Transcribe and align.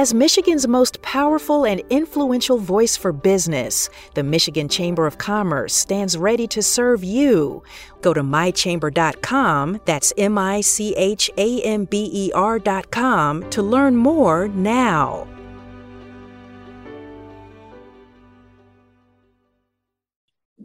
As 0.00 0.14
Michigan's 0.14 0.66
most 0.66 1.02
powerful 1.02 1.66
and 1.66 1.82
influential 1.90 2.56
voice 2.56 2.96
for 2.96 3.12
business, 3.12 3.90
the 4.14 4.22
Michigan 4.22 4.66
Chamber 4.66 5.06
of 5.06 5.18
Commerce 5.18 5.74
stands 5.74 6.16
ready 6.16 6.46
to 6.46 6.62
serve 6.62 7.04
you. 7.04 7.62
Go 8.00 8.14
to 8.14 8.22
mychamber.com, 8.22 9.78
that's 9.84 10.14
M 10.16 10.38
I 10.38 10.62
C 10.62 10.94
H 10.96 11.30
A 11.36 11.60
M 11.64 11.84
B 11.84 12.08
E 12.14 12.32
R.com, 12.32 13.50
to 13.50 13.62
learn 13.62 13.94
more 13.94 14.48
now. 14.48 15.28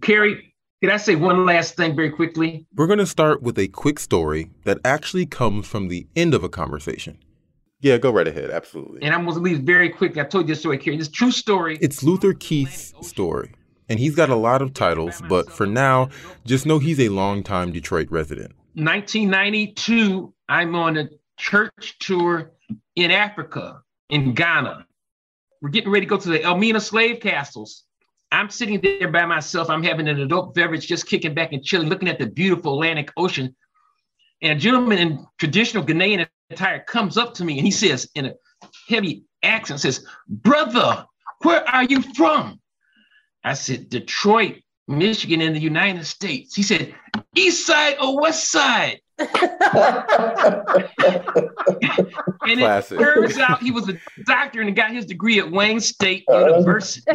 Carrie, 0.02 0.54
can 0.82 0.92
I 0.92 0.96
say 0.96 1.16
one 1.16 1.46
last 1.46 1.76
thing 1.76 1.94
very 1.94 2.12
quickly? 2.12 2.66
We're 2.74 2.88
going 2.88 3.00
to 3.00 3.06
start 3.06 3.42
with 3.42 3.60
a 3.60 3.68
quick 3.68 4.00
story 4.00 4.52
that 4.64 4.78
actually 4.86 5.26
comes 5.26 5.68
from 5.68 5.90
the 5.90 6.08
end 6.16 6.34
of 6.34 6.46
a 6.46 6.48
conversation. 6.48 7.18
Yeah, 7.82 7.98
go 7.98 8.12
right 8.12 8.28
ahead. 8.28 8.50
Absolutely. 8.52 9.02
And 9.04 9.14
I'm 9.14 9.26
going 9.26 9.36
to 9.36 9.42
leave 9.42 9.60
very 9.60 9.90
quickly. 9.90 10.22
I 10.22 10.26
told 10.26 10.48
you 10.48 10.54
this 10.54 10.60
story, 10.60 10.78
Carrie. 10.78 10.98
This 10.98 11.10
true 11.10 11.32
story. 11.32 11.78
It's 11.82 12.04
Luther 12.04 12.34
Keith's 12.34 12.94
story. 13.08 13.54
And 13.90 14.00
he's 14.00 14.16
got 14.16 14.30
a 14.30 14.36
lot 14.36 14.64
of 14.64 14.74
titles, 14.74 15.22
but 15.30 15.52
for 15.52 15.68
now, 15.68 16.10
just 16.44 16.66
know 16.66 16.80
he's 16.80 17.00
a 17.00 17.10
longtime 17.10 17.72
Detroit 17.72 18.08
resident. 18.10 18.54
1992, 18.74 20.34
I'm 20.50 20.76
on 20.76 20.98
a 20.98 21.10
church 21.38 21.96
tour 22.00 22.52
in 22.96 23.12
Africa, 23.12 23.82
in 24.10 24.34
Ghana. 24.34 24.88
We're 25.62 25.70
getting 25.70 25.92
ready 25.92 26.08
to 26.08 26.10
go 26.10 26.18
to 26.18 26.30
the 26.30 26.44
Elmina 26.44 26.80
slave 26.80 27.20
castles. 27.20 27.84
I'm 28.32 28.50
sitting 28.50 28.82
there 28.82 29.12
by 29.12 29.26
myself. 29.26 29.70
I'm 29.70 29.84
having 29.84 30.08
an 30.08 30.20
adult 30.20 30.56
beverage, 30.56 30.88
just 30.88 31.08
kicking 31.08 31.34
back 31.34 31.54
and 31.54 31.64
chilling, 31.64 31.88
looking 31.88 32.10
at 32.10 32.18
the 32.18 32.26
beautiful 32.26 32.74
Atlantic 32.74 33.12
Ocean. 33.18 33.56
And 34.42 34.58
a 34.58 34.60
gentleman 34.60 34.98
in 34.98 35.26
traditional 35.38 35.84
Ghanaian 35.84 36.28
attire 36.50 36.80
comes 36.80 37.18
up 37.18 37.34
to 37.36 37.46
me 37.46 37.58
and 37.58 37.66
he 37.66 37.72
says, 37.72 38.10
in 38.16 38.26
a 38.26 38.34
heavy 38.88 39.26
accent, 39.44 39.82
says, 39.82 40.06
Brother, 40.28 41.06
where 41.42 41.68
are 41.68 41.84
you 41.84 42.02
from? 42.02 42.60
I 43.44 43.54
said, 43.54 43.90
Detroit, 43.90 44.58
Michigan, 44.88 45.42
in 45.42 45.54
the 45.54 45.60
United 45.60 46.06
States. 46.06 46.56
He 46.56 46.64
said, 46.64 46.96
East 47.36 47.66
side 47.66 47.98
or 48.02 48.20
west 48.20 48.50
side? 48.52 49.02
and 49.18 49.30
Classic. 52.42 53.00
it 53.00 53.04
turns 53.04 53.38
out 53.38 53.62
he 53.62 53.72
was 53.72 53.88
a 53.88 53.98
doctor 54.26 54.62
and 54.62 54.76
got 54.76 54.92
his 54.92 55.06
degree 55.06 55.40
at 55.40 55.50
Wayne 55.50 55.80
State 55.80 56.26
uh-huh. 56.28 56.48
University. 56.48 57.12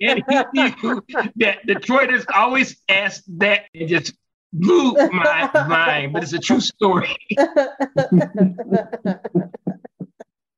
and 0.00 0.22
he 0.52 0.62
knew 0.82 1.02
that 1.36 1.66
Detroiters 1.66 2.24
always 2.32 2.80
ask 2.88 3.24
that 3.38 3.64
and 3.74 3.88
just 3.88 4.14
blew 4.52 4.92
my 5.12 5.50
mind, 5.68 6.12
but 6.12 6.22
it's 6.22 6.32
a 6.32 6.38
true 6.38 6.60
story. 6.60 7.16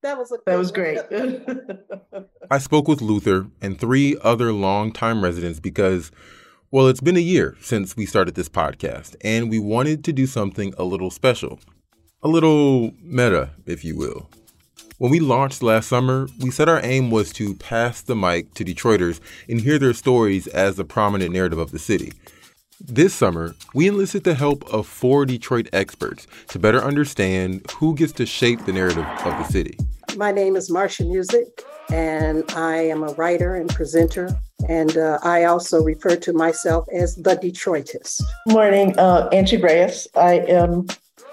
That 0.02 0.16
was 0.16 0.32
a 0.32 0.38
That 0.46 0.56
was 0.56 0.72
great. 0.72 0.98
I 2.50 2.56
spoke 2.56 2.88
with 2.88 3.02
Luther 3.02 3.48
and 3.60 3.78
three 3.78 4.16
other 4.22 4.50
longtime 4.50 5.22
residents 5.22 5.60
because, 5.60 6.10
well, 6.70 6.88
it's 6.88 7.02
been 7.02 7.18
a 7.18 7.20
year 7.20 7.54
since 7.60 7.98
we 7.98 8.06
started 8.06 8.34
this 8.34 8.48
podcast, 8.48 9.14
and 9.22 9.50
we 9.50 9.58
wanted 9.58 10.02
to 10.04 10.12
do 10.14 10.26
something 10.26 10.72
a 10.78 10.84
little 10.84 11.10
special. 11.10 11.60
A 12.22 12.28
little 12.28 12.92
meta, 13.02 13.50
if 13.66 13.84
you 13.84 13.94
will. 13.94 14.30
When 14.96 15.10
we 15.10 15.20
launched 15.20 15.62
last 15.62 15.88
summer, 15.88 16.28
we 16.40 16.50
said 16.50 16.68
our 16.68 16.80
aim 16.82 17.10
was 17.10 17.30
to 17.34 17.54
pass 17.56 18.00
the 18.00 18.16
mic 18.16 18.54
to 18.54 18.64
Detroiters 18.64 19.20
and 19.50 19.60
hear 19.60 19.78
their 19.78 19.94
stories 19.94 20.46
as 20.46 20.76
the 20.76 20.84
prominent 20.84 21.32
narrative 21.32 21.58
of 21.58 21.72
the 21.72 21.78
city. 21.78 22.12
This 22.82 23.12
summer, 23.12 23.54
we 23.74 23.88
enlisted 23.88 24.24
the 24.24 24.34
help 24.34 24.64
of 24.72 24.86
four 24.86 25.26
Detroit 25.26 25.68
experts 25.70 26.26
to 26.48 26.58
better 26.58 26.82
understand 26.82 27.70
who 27.72 27.94
gets 27.94 28.12
to 28.12 28.24
shape 28.24 28.64
the 28.64 28.72
narrative 28.72 29.04
of 29.04 29.36
the 29.36 29.44
city. 29.44 29.76
My 30.16 30.32
name 30.32 30.56
is 30.56 30.70
Marsha 30.70 31.06
Music, 31.06 31.62
and 31.92 32.42
I 32.52 32.76
am 32.76 33.02
a 33.02 33.12
writer 33.12 33.54
and 33.54 33.68
presenter. 33.68 34.30
And 34.66 34.96
uh, 34.96 35.18
I 35.22 35.44
also 35.44 35.82
refer 35.82 36.16
to 36.16 36.32
myself 36.32 36.86
as 36.90 37.16
the 37.16 37.36
Detroitist. 37.36 38.22
Morning, 38.48 38.98
uh, 38.98 39.28
Angie 39.30 39.58
Reyes. 39.58 40.08
I 40.16 40.38
am 40.48 40.86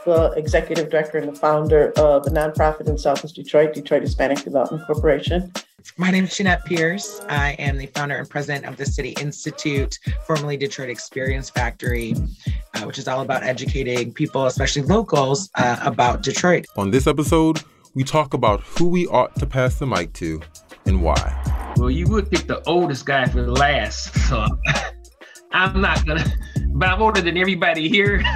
the 0.05 0.33
executive 0.35 0.89
director 0.89 1.17
and 1.17 1.33
the 1.33 1.39
founder 1.39 1.91
of 1.97 2.25
the 2.25 2.29
nonprofit 2.29 2.89
in 2.89 2.97
Southeast 2.97 3.35
Detroit, 3.35 3.73
Detroit 3.73 4.01
Hispanic 4.01 4.43
Development 4.43 4.85
Corporation. 4.85 5.53
My 5.95 6.11
name 6.11 6.25
is 6.25 6.35
Jeanette 6.35 6.65
Pierce. 6.65 7.21
I 7.29 7.51
am 7.53 7.77
the 7.77 7.85
founder 7.87 8.17
and 8.17 8.29
president 8.29 8.65
of 8.65 8.77
the 8.77 8.85
City 8.85 9.15
Institute, 9.21 9.97
formerly 10.25 10.57
Detroit 10.57 10.89
Experience 10.89 11.49
Factory, 11.49 12.15
uh, 12.73 12.81
which 12.81 12.97
is 12.97 13.07
all 13.07 13.21
about 13.21 13.43
educating 13.43 14.11
people, 14.11 14.45
especially 14.45 14.81
locals, 14.81 15.49
uh, 15.55 15.77
about 15.81 16.21
Detroit. 16.21 16.65
On 16.75 16.91
this 16.91 17.07
episode, 17.07 17.61
we 17.93 18.03
talk 18.03 18.33
about 18.33 18.61
who 18.61 18.89
we 18.89 19.07
ought 19.07 19.35
to 19.39 19.45
pass 19.45 19.79
the 19.79 19.87
mic 19.87 20.13
to 20.13 20.41
and 20.85 21.01
why. 21.01 21.73
Well, 21.77 21.89
you 21.91 22.07
would 22.07 22.29
pick 22.29 22.47
the 22.47 22.61
oldest 22.67 23.05
guy 23.05 23.25
for 23.27 23.47
last, 23.47 24.13
so 24.27 24.45
I'm 25.51 25.79
not 25.79 26.05
gonna. 26.05 26.25
But 26.69 26.89
I'm 26.89 27.01
older 27.01 27.21
than 27.21 27.37
everybody 27.37 27.87
here. 27.87 28.23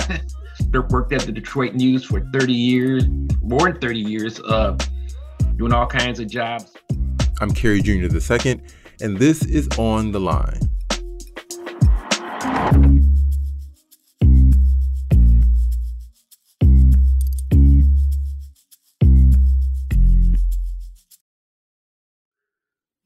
They 0.70 0.80
worked 0.80 1.12
at 1.12 1.22
the 1.22 1.34
Detroit 1.34 1.74
News 1.74 2.06
for 2.06 2.22
30 2.32 2.54
years, 2.54 3.04
more 3.42 3.72
than 3.72 3.82
30 3.82 4.00
years, 4.00 4.40
uh, 4.40 4.78
doing 5.58 5.74
all 5.74 5.88
kinds 5.88 6.20
of 6.20 6.30
jobs. 6.30 6.72
I'm 7.42 7.56
Kerry 7.56 7.82
Jr. 7.82 7.92
II, 7.92 8.62
and 9.02 9.18
this 9.18 9.44
is 9.44 9.68
On 9.80 10.12
the 10.12 10.20
Line. 10.20 10.60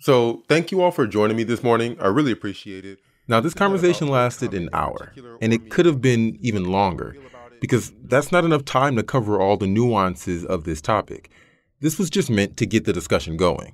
So, 0.01 0.43
thank 0.49 0.69
you 0.69 0.81
all 0.81 0.91
for 0.91 1.07
joining 1.07 1.37
me 1.37 1.45
this 1.45 1.63
morning. 1.63 1.95
I 2.01 2.07
really 2.07 2.33
appreciate 2.33 2.83
it. 2.83 2.99
Now, 3.29 3.39
this 3.39 3.53
conversation 3.53 4.09
lasted 4.09 4.53
an 4.53 4.69
hour, 4.73 5.13
and 5.41 5.53
it 5.53 5.71
could 5.71 5.85
have 5.85 6.01
been 6.01 6.37
even 6.41 6.65
longer 6.65 7.15
because 7.61 7.93
that's 8.03 8.33
not 8.33 8.43
enough 8.43 8.65
time 8.65 8.97
to 8.97 9.03
cover 9.03 9.39
all 9.39 9.55
the 9.55 9.65
nuances 9.65 10.43
of 10.43 10.65
this 10.65 10.81
topic. 10.81 11.29
This 11.79 11.97
was 11.97 12.09
just 12.09 12.29
meant 12.29 12.57
to 12.57 12.65
get 12.65 12.83
the 12.83 12.91
discussion 12.91 13.37
going. 13.37 13.73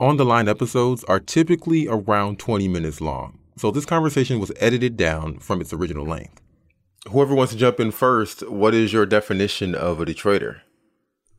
On 0.00 0.16
the 0.16 0.24
line 0.24 0.46
episodes 0.48 1.02
are 1.04 1.18
typically 1.18 1.88
around 1.88 2.38
20 2.38 2.68
minutes 2.68 3.00
long, 3.00 3.36
so 3.56 3.72
this 3.72 3.84
conversation 3.84 4.38
was 4.38 4.52
edited 4.60 4.96
down 4.96 5.40
from 5.40 5.60
its 5.60 5.72
original 5.72 6.06
length. 6.06 6.40
Whoever 7.10 7.34
wants 7.34 7.52
to 7.52 7.58
jump 7.58 7.80
in 7.80 7.90
first, 7.90 8.48
what 8.48 8.74
is 8.74 8.92
your 8.92 9.06
definition 9.06 9.74
of 9.74 10.00
a 10.00 10.06
Detroiter? 10.06 10.60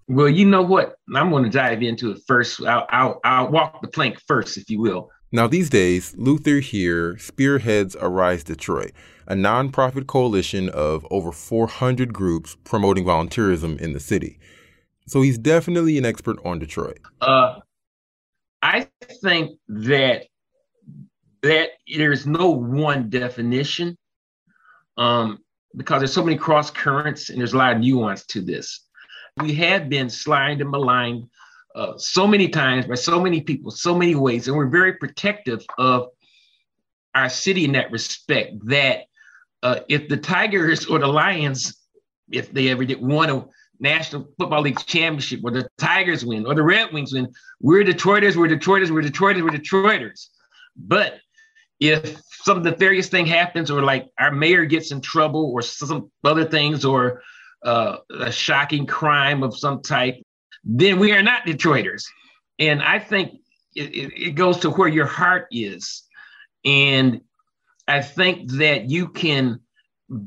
Well, 0.09 0.27
you 0.27 0.43
know 0.43 0.61
what? 0.61 0.95
I'm 1.15 1.29
going 1.29 1.45
to 1.45 1.49
dive 1.49 1.81
into 1.81 2.11
it 2.11 2.21
first. 2.27 2.61
I'll, 2.61 2.85
I'll, 2.89 3.21
I'll 3.23 3.49
walk 3.49 3.81
the 3.81 3.87
plank 3.87 4.19
first, 4.27 4.57
if 4.57 4.69
you 4.69 4.81
will. 4.81 5.09
Now, 5.31 5.47
these 5.47 5.69
days, 5.69 6.13
Luther 6.17 6.59
here 6.59 7.17
spearheads 7.17 7.95
Arise 8.01 8.43
Detroit, 8.43 8.91
a 9.25 9.35
nonprofit 9.35 10.05
coalition 10.05 10.67
of 10.67 11.07
over 11.09 11.31
400 11.31 12.11
groups 12.11 12.57
promoting 12.65 13.05
volunteerism 13.05 13.79
in 13.79 13.93
the 13.93 14.01
city. 14.01 14.37
So 15.07 15.21
he's 15.21 15.37
definitely 15.37 15.97
an 15.97 16.05
expert 16.05 16.39
on 16.43 16.59
Detroit. 16.59 16.99
Uh, 17.21 17.59
I 18.61 18.87
think 19.21 19.57
that 19.67 20.25
that 21.41 21.69
there's 21.87 22.27
no 22.27 22.49
one 22.49 23.09
definition 23.09 23.97
um, 24.97 25.39
because 25.75 26.01
there's 26.01 26.13
so 26.13 26.23
many 26.23 26.37
cross 26.37 26.69
currents 26.69 27.29
and 27.29 27.39
there's 27.39 27.53
a 27.53 27.57
lot 27.57 27.73
of 27.73 27.79
nuance 27.79 28.25
to 28.25 28.41
this. 28.41 28.85
We 29.37 29.53
have 29.55 29.87
been 29.87 30.09
slimed 30.09 30.59
and 30.59 30.69
maligned 30.69 31.29
uh, 31.75 31.97
so 31.97 32.27
many 32.27 32.49
times 32.49 32.87
by 32.87 32.95
so 32.95 33.21
many 33.21 33.41
people, 33.41 33.71
so 33.71 33.95
many 33.95 34.15
ways, 34.15 34.47
and 34.47 34.57
we're 34.57 34.67
very 34.67 34.93
protective 34.93 35.63
of 35.77 36.09
our 37.15 37.29
city 37.29 37.63
in 37.63 37.71
that 37.73 37.91
respect. 37.91 38.53
That 38.65 39.03
uh, 39.63 39.81
if 39.87 40.09
the 40.09 40.17
Tigers 40.17 40.87
or 40.87 40.99
the 40.99 41.07
Lions, 41.07 41.77
if 42.31 42.51
they 42.51 42.69
ever 42.69 42.83
did 42.83 43.01
want 43.01 43.31
a 43.31 43.45
National 43.79 44.27
Football 44.37 44.61
League 44.61 44.79
championship, 44.85 45.41
or 45.43 45.51
the 45.51 45.67
Tigers 45.77 46.25
win, 46.25 46.45
or 46.45 46.53
the 46.53 46.63
Red 46.63 46.91
Wings 46.91 47.13
win, 47.13 47.31
we're 47.61 47.83
Detroiters, 47.83 48.35
we're 48.35 48.47
Detroiters, 48.47 48.91
we're 48.91 49.01
Detroiters, 49.01 49.43
we're 49.43 49.49
Detroiters. 49.57 50.27
But 50.75 51.19
if 51.79 52.21
some 52.43 52.61
nefarious 52.61 53.07
thing 53.07 53.25
happens, 53.25 53.71
or 53.71 53.81
like 53.81 54.09
our 54.19 54.31
mayor 54.31 54.65
gets 54.65 54.91
in 54.91 55.01
trouble, 55.01 55.51
or 55.53 55.61
some 55.61 56.11
other 56.23 56.45
things, 56.45 56.83
or 56.83 57.21
uh, 57.63 57.97
a 58.19 58.31
shocking 58.31 58.85
crime 58.85 59.43
of 59.43 59.57
some 59.57 59.81
type, 59.81 60.15
then 60.63 60.99
we 60.99 61.11
are 61.13 61.23
not 61.23 61.45
Detroiters. 61.45 62.03
And 62.59 62.81
I 62.81 62.99
think 62.99 63.39
it, 63.75 63.95
it, 63.95 64.27
it 64.27 64.35
goes 64.35 64.57
to 64.59 64.69
where 64.69 64.89
your 64.89 65.05
heart 65.05 65.47
is. 65.51 66.03
And 66.65 67.21
I 67.87 68.01
think 68.01 68.51
that 68.53 68.89
you 68.89 69.07
can 69.07 69.61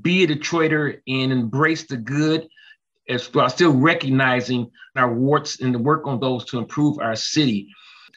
be 0.01 0.25
a 0.25 0.27
Detroiter 0.27 1.01
and 1.07 1.33
embrace 1.33 1.87
the 1.87 1.97
good 1.97 2.49
as 3.09 3.33
while 3.35 3.49
still 3.49 3.73
recognizing 3.73 4.71
our 4.97 5.13
warts 5.13 5.61
and 5.61 5.73
to 5.73 5.79
work 5.79 6.07
on 6.07 6.21
those 6.21 6.45
to 6.47 6.59
improve 6.59 6.99
our 6.99 7.17
city. 7.17 7.69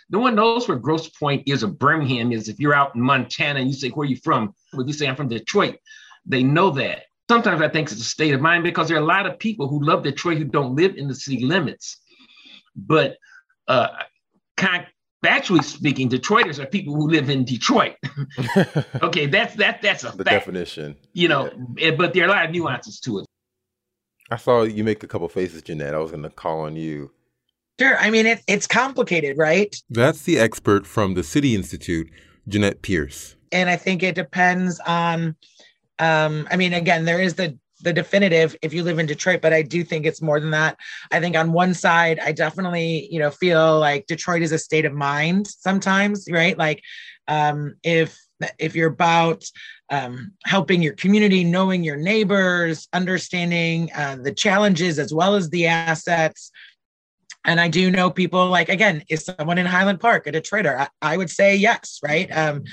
No 0.10 0.20
one 0.20 0.36
knows 0.36 0.68
where 0.68 0.78
Grosse 0.78 1.10
Pointe 1.10 1.44
is 1.48 1.64
or 1.64 1.68
Birmingham 1.68 2.32
is. 2.32 2.48
If 2.48 2.60
you're 2.60 2.76
out 2.76 2.96
in 2.96 3.02
Montana 3.02 3.60
and 3.60 3.68
you 3.68 3.74
say, 3.74 3.90
Where 3.90 4.06
are 4.06 4.10
you 4.10 4.18
from? 4.18 4.54
Well, 4.74 4.86
you 4.86 4.94
say, 4.94 5.08
I'm 5.08 5.16
from 5.16 5.30
Detroit. 5.30 5.78
They 6.26 6.44
know 6.44 6.70
that. 6.72 7.04
Sometimes 7.28 7.62
I 7.62 7.70
think 7.70 7.92
it's 7.92 8.00
a 8.00 8.04
state 8.04 8.34
of 8.34 8.42
mind 8.42 8.64
because 8.64 8.88
there 8.88 8.98
are 8.98 9.02
a 9.02 9.06
lot 9.06 9.26
of 9.26 9.40
people 9.40 9.68
who 9.68 9.84
love 9.84 10.04
Detroit 10.04 10.38
who 10.38 10.44
don't 10.44 10.76
live 10.76 10.96
in 10.96 11.08
the 11.08 11.16
city 11.16 11.44
limits. 11.44 11.98
But 12.76 13.18
uh, 13.68 13.88
factually 15.26 15.64
speaking, 15.64 16.10
Detroiters 16.10 16.60
are 16.60 16.68
people 16.68 16.94
who 16.94 17.10
live 17.10 17.30
in 17.30 17.44
Detroit. 17.44 17.96
okay, 19.02 19.26
that's 19.26 19.56
that 19.56 19.82
that's 19.82 20.04
a 20.04 20.12
the 20.12 20.24
fact, 20.24 20.46
definition. 20.46 20.96
You 21.14 21.30
know, 21.30 21.50
yeah. 21.78 21.92
but 21.92 22.14
there 22.14 22.24
are 22.24 22.28
a 22.28 22.30
lot 22.30 22.46
of 22.46 22.52
nuances 22.52 23.00
to 23.02 23.20
it. 23.20 23.26
I 24.32 24.38
saw 24.38 24.64
you 24.64 24.84
make 24.84 25.04
a 25.04 25.08
couple 25.08 25.28
faces, 25.30 25.62
Jeanette. 25.62 25.94
I 25.94 26.00
was 26.00 26.12
going 26.12 26.24
to 26.24 26.30
call 26.30 26.62
on 26.62 26.76
you. 26.76 27.12
Sure. 27.80 27.98
I 27.98 28.10
mean, 28.10 28.26
it, 28.26 28.42
it's 28.48 28.68
complicated, 28.68 29.38
right? 29.38 29.76
That's 29.90 30.24
the 30.24 30.40
expert 30.40 30.88
from 30.88 31.14
the 31.14 31.24
City 31.24 31.56
Institute, 31.56 32.10
Jeanette 32.48 32.82
Pierce. 32.82 33.36
And 33.52 33.70
I 33.70 33.76
think 33.76 34.02
it 34.02 34.16
depends 34.16 34.80
on, 34.82 35.36
um, 36.00 36.48
I 36.50 36.56
mean, 36.56 36.74
again, 36.74 37.06
there 37.06 37.22
is 37.22 37.36
the 37.36 37.58
the 37.82 37.94
definitive 37.94 38.56
if 38.62 38.74
you 38.74 38.84
live 38.84 39.00
in 39.00 39.06
Detroit, 39.06 39.42
but 39.42 39.54
I 39.54 39.62
do 39.62 39.84
think 39.84 40.06
it's 40.06 40.22
more 40.22 40.40
than 40.40 40.52
that. 40.52 40.78
I 41.12 41.20
think 41.20 41.36
on 41.36 41.52
one 41.52 41.74
side, 41.74 42.20
I 42.20 42.32
definitely, 42.32 43.08
you 43.12 43.20
know, 43.20 43.30
feel 43.30 43.80
like 43.80 44.08
Detroit 44.08 44.42
is 44.42 44.54
a 44.54 44.58
state 44.58 44.86
of 44.86 44.94
mind 44.94 45.48
sometimes, 45.48 46.26
right? 46.32 46.58
Like 46.58 46.82
um, 47.28 47.76
if 47.84 48.18
if 48.60 48.76
you're 48.76 48.90
about 48.90 49.44
um, 49.90 50.34
helping 50.46 50.82
your 50.82 50.94
community, 50.94 51.44
knowing 51.44 51.84
your 51.84 51.96
neighbors, 51.96 52.88
understanding 52.92 53.90
uh, 53.96 54.18
the 54.22 54.34
challenges 54.34 55.00
as 55.00 55.14
well 55.14 55.36
as 55.36 55.50
the 55.50 55.68
assets, 55.68 56.52
and 57.46 57.60
I 57.60 57.68
do 57.68 57.92
know 57.92 58.10
people 58.10 58.48
like, 58.48 58.70
again, 58.70 59.04
is 59.10 59.24
someone 59.24 59.58
in 59.58 59.66
Highland 59.66 60.00
Park 60.00 60.28
a 60.28 60.32
Detroiter? 60.32 60.78
I, 60.78 60.88
I 61.02 61.18
would 61.18 61.30
say 61.30 61.56
yes, 61.56 62.00
right? 62.04 62.30
Um, 62.36 62.64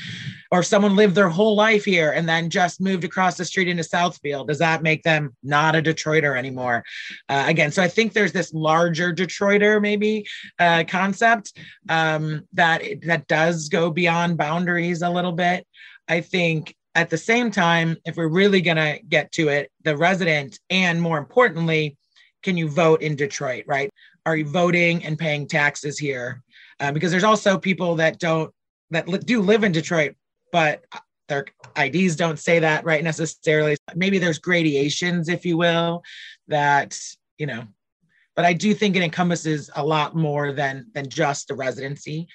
or 0.50 0.60
if 0.60 0.66
someone 0.66 0.96
lived 0.96 1.14
their 1.14 1.28
whole 1.28 1.54
life 1.54 1.84
here 1.84 2.12
and 2.12 2.28
then 2.28 2.50
just 2.50 2.80
moved 2.80 3.04
across 3.04 3.36
the 3.36 3.44
street 3.44 3.69
into 3.69 3.82
Southfield. 3.82 4.48
Does 4.48 4.58
that 4.58 4.82
make 4.82 5.02
them 5.02 5.36
not 5.42 5.76
a 5.76 5.82
Detroiter 5.82 6.36
anymore? 6.36 6.84
Uh, 7.28 7.44
again, 7.46 7.70
so 7.70 7.82
I 7.82 7.88
think 7.88 8.12
there's 8.12 8.32
this 8.32 8.52
larger 8.54 9.14
Detroiter 9.14 9.80
maybe 9.80 10.26
uh, 10.58 10.84
concept 10.88 11.58
um, 11.88 12.46
that 12.52 12.82
that 13.02 13.28
does 13.28 13.69
go 13.69 13.90
beyond 13.90 14.36
boundaries 14.38 15.02
a 15.02 15.10
little 15.10 15.32
bit. 15.32 15.66
I 16.08 16.20
think 16.20 16.74
at 16.94 17.10
the 17.10 17.19
same 17.19 17.50
time, 17.50 17.96
if 18.04 18.16
we're 18.16 18.28
really 18.28 18.60
to 18.62 19.00
get 19.08 19.32
to 19.32 19.48
it, 19.48 19.70
the 19.82 19.96
resident 19.96 20.58
and 20.69 21.00
more 21.00 21.19
importantly, 21.19 21.96
can 22.42 22.56
you 22.56 22.69
vote 22.69 23.02
in 23.02 23.16
Detroit, 23.16 23.64
right? 23.66 23.90
Are 24.26 24.36
you 24.36 24.44
voting 24.44 25.04
and 25.04 25.19
paying 25.19 25.46
taxes 25.46 25.98
here? 25.98 26.42
Uh, 26.80 26.92
because 26.92 27.10
there's 27.10 27.24
also 27.24 27.58
people 27.58 27.96
that 27.96 28.19
don't 28.19 28.52
that 28.90 29.08
li- 29.08 29.19
do 29.19 29.40
live 29.40 29.64
in 29.64 29.72
Detroit, 29.72 30.14
but 30.50 30.84
their 31.28 31.46
IDs 31.76 32.16
don't 32.16 32.38
say 32.38 32.58
that 32.58 32.84
right 32.84 33.02
necessarily. 33.02 33.76
Maybe 33.94 34.19
there's 34.19 34.38
gradations, 34.38 35.28
if 35.28 35.44
you 35.46 35.56
will, 35.56 36.02
that 36.48 36.98
you 37.38 37.46
know. 37.46 37.64
But 38.34 38.44
I 38.44 38.52
do 38.54 38.72
think 38.74 38.96
it 38.96 39.02
encompasses 39.02 39.70
a 39.76 39.84
lot 39.84 40.16
more 40.16 40.52
than 40.52 40.86
than 40.94 41.08
just 41.08 41.48
the 41.48 41.54
residency. 41.54 42.28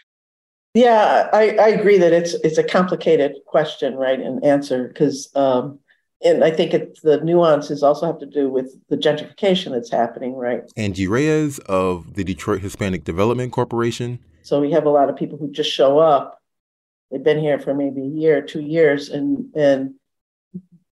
Yeah, 0.74 1.30
I, 1.34 1.58
I 1.60 1.68
agree 1.70 1.98
that 1.98 2.14
it's 2.14 2.34
it's 2.36 2.58
a 2.58 2.64
complicated 2.64 3.36
question, 3.48 3.96
right, 3.96 4.20
and 4.20 4.44
answer 4.44 4.88
because 4.88 5.30
um, 5.36 5.80
and 6.24 6.44
I 6.44 6.52
think 6.52 6.74
it, 6.74 7.00
the 7.04 7.22
nuances 7.22 7.84
also 7.84 8.08
have 8.08 8.20
to 8.20 8.26
do 8.26 8.50
with 8.50 8.76
the 8.90 8.98
gentrification 8.98 9.72
that's 9.72 9.92
happening, 9.92 10.34
right? 10.34 10.62
Angie 10.76 11.08
Reyes 11.08 11.60
of 11.60 12.16
the 12.16 12.24
Detroit 12.24 12.62
Hispanic 12.62 13.04
Development 13.04 13.52
Corporation. 13.52 14.20
So 14.42 14.60
we 14.60 14.72
have 14.72 14.86
a 14.86 14.90
lot 14.90 15.10
of 15.10 15.16
people 15.16 15.38
who 15.38 15.52
just 15.52 15.72
show 15.72 16.00
up. 16.00 16.42
They've 17.12 17.24
been 17.24 17.40
here 17.40 17.60
for 17.60 17.74
maybe 17.74 18.02
a 18.02 18.06
year, 18.06 18.42
two 18.42 18.62
years, 18.62 19.10
and 19.10 19.54
and 19.56 19.96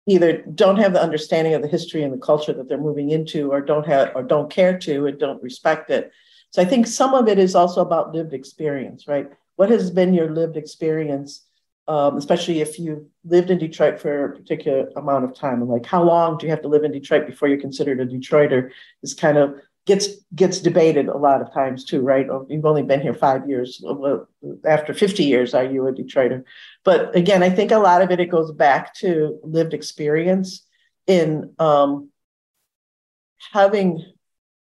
either 0.07 0.41
don't 0.41 0.77
have 0.77 0.93
the 0.93 1.01
understanding 1.01 1.53
of 1.53 1.61
the 1.61 1.67
history 1.67 2.01
and 2.01 2.11
the 2.11 2.17
culture 2.17 2.53
that 2.53 2.67
they're 2.67 2.77
moving 2.77 3.11
into, 3.11 3.51
or 3.51 3.61
don't 3.61 3.85
have 3.85 4.11
or 4.15 4.23
don't 4.23 4.49
care 4.49 4.77
to, 4.79 5.05
and 5.05 5.19
don't 5.19 5.43
respect 5.43 5.89
it. 5.89 6.11
So 6.51 6.61
I 6.61 6.65
think 6.65 6.87
some 6.87 7.13
of 7.13 7.27
it 7.27 7.37
is 7.37 7.53
also 7.53 7.81
about 7.81 8.13
lived 8.13 8.33
experience, 8.33 9.07
right? 9.07 9.29
What 9.57 9.69
has 9.69 9.91
been 9.91 10.13
your 10.13 10.31
lived 10.31 10.57
experience? 10.57 11.45
Um, 11.89 12.17
especially 12.17 12.61
if 12.61 12.77
you 12.77 13.09
lived 13.25 13.49
in 13.49 13.57
Detroit 13.57 13.99
for 13.99 14.25
a 14.25 14.35
particular 14.35 14.91
amount 14.95 15.25
of 15.25 15.33
time. 15.33 15.59
And 15.59 15.69
like, 15.69 15.87
how 15.87 16.03
long 16.03 16.37
do 16.37 16.45
you 16.45 16.51
have 16.51 16.61
to 16.61 16.67
live 16.67 16.83
in 16.83 16.91
Detroit 16.91 17.25
before 17.25 17.47
you're 17.47 17.59
considered 17.59 17.99
a 17.99 18.05
Detroiter? 18.05 18.69
Is 19.01 19.15
kind 19.15 19.39
of 19.39 19.55
gets 19.87 20.07
gets 20.35 20.59
debated 20.59 21.07
a 21.07 21.17
lot 21.17 21.41
of 21.41 21.51
times 21.51 21.83
too, 21.83 22.01
right? 22.01 22.29
Oh, 22.29 22.45
you've 22.47 22.67
only 22.67 22.83
been 22.83 23.01
here 23.01 23.15
five 23.15 23.49
years. 23.49 23.83
After 24.65 24.93
50 24.93 25.23
years, 25.23 25.55
are 25.55 25.63
you 25.63 25.87
a 25.87 25.91
Detroiter? 25.91 26.43
But 26.85 27.15
again, 27.15 27.41
I 27.41 27.49
think 27.49 27.71
a 27.71 27.79
lot 27.79 28.03
of 28.03 28.11
it 28.11 28.19
it 28.19 28.27
goes 28.27 28.51
back 28.51 28.93
to 28.95 29.39
lived 29.43 29.73
experience 29.73 30.67
in 31.07 31.55
um, 31.57 32.09
having 33.51 34.05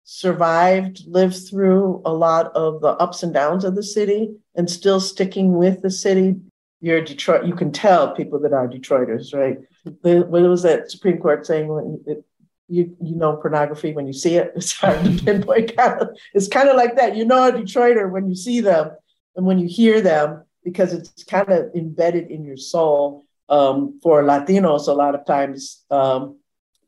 survived, 0.05 1.03
lived 1.05 1.37
through 1.47 2.01
a 2.03 2.11
lot 2.11 2.47
of 2.55 2.81
the 2.81 2.89
ups 2.89 3.21
and 3.21 3.31
downs 3.31 3.63
of 3.63 3.75
the 3.75 3.83
city, 3.83 4.33
and 4.55 4.67
still 4.67 4.99
sticking 4.99 5.53
with 5.53 5.83
the 5.83 5.91
city 5.91 6.37
you're 6.81 7.01
Detroit, 7.01 7.45
you 7.45 7.55
can 7.55 7.71
tell 7.71 8.13
people 8.13 8.39
that 8.39 8.53
are 8.53 8.67
Detroiters, 8.67 9.33
right? 9.33 9.59
The, 9.85 10.25
what 10.27 10.41
was 10.41 10.63
that 10.63 10.91
Supreme 10.91 11.19
Court 11.19 11.45
saying 11.45 11.67
when 11.67 12.03
it, 12.07 12.25
you 12.67 12.95
you 13.01 13.15
know 13.15 13.35
pornography 13.35 13.93
when 13.93 14.07
you 14.07 14.13
see 14.13 14.35
it? 14.35 14.51
It's 14.55 14.73
hard 14.73 15.03
to 15.05 15.23
pinpoint. 15.23 15.75
Kind 15.77 16.01
of, 16.01 16.09
it's 16.33 16.47
kind 16.47 16.69
of 16.69 16.75
like 16.75 16.95
that. 16.95 17.15
You 17.15 17.25
know 17.25 17.47
a 17.47 17.51
Detroiter 17.51 18.09
when 18.11 18.27
you 18.27 18.35
see 18.35 18.61
them 18.61 18.91
and 19.35 19.45
when 19.45 19.59
you 19.59 19.67
hear 19.67 20.01
them 20.01 20.43
because 20.63 20.93
it's 20.93 21.23
kind 21.23 21.49
of 21.49 21.73
embedded 21.75 22.29
in 22.29 22.43
your 22.43 22.57
soul. 22.57 23.25
Um, 23.49 23.99
for 24.01 24.23
Latinos, 24.23 24.87
a 24.87 24.93
lot 24.93 25.13
of 25.13 25.25
times, 25.25 25.83
um, 25.91 26.37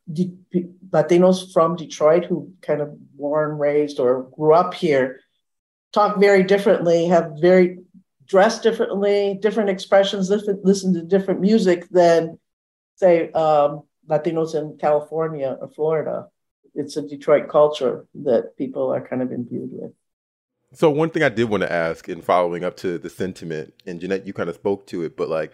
Latinos 0.10 1.52
from 1.52 1.76
Detroit 1.76 2.24
who 2.24 2.54
kind 2.62 2.80
of 2.80 2.96
born, 3.18 3.58
raised, 3.58 4.00
or 4.00 4.30
grew 4.36 4.54
up 4.54 4.74
here 4.74 5.20
talk 5.94 6.20
very 6.20 6.44
differently, 6.44 7.06
have 7.06 7.34
very 7.40 7.80
dress 8.28 8.60
differently, 8.60 9.38
different 9.42 9.70
expressions, 9.70 10.30
listen, 10.30 10.60
listen 10.64 10.94
to 10.94 11.02
different 11.02 11.42
music 11.42 11.88
than, 11.90 12.40
say, 12.96 13.32
um, 13.32 13.84
Latinos 14.10 14.56
in 14.56 14.78
California 14.78 15.58
or 15.60 15.68
Florida. 15.70 16.28
It's 16.76 16.98
a 16.98 17.08
Detroit 17.08 17.50
culture 17.50 18.06
that 18.16 18.58
people 18.58 18.94
are 18.94 19.06
kind 19.06 19.22
of 19.22 19.32
imbued 19.32 19.70
with. 19.72 19.92
So 20.74 20.90
one 20.90 21.12
thing 21.12 21.22
I 21.22 21.30
did 21.30 21.50
want 21.50 21.62
to 21.62 21.72
ask 21.72 22.10
in 22.10 22.22
following 22.22 22.64
up 22.64 22.76
to 22.78 22.98
the 22.98 23.10
sentiment, 23.10 23.74
and 23.86 24.02
Jeanette, 24.02 24.26
you 24.26 24.34
kind 24.34 24.50
of 24.50 24.56
spoke 24.56 24.88
to 24.88 25.04
it, 25.04 25.16
but 25.16 25.30
like, 25.30 25.52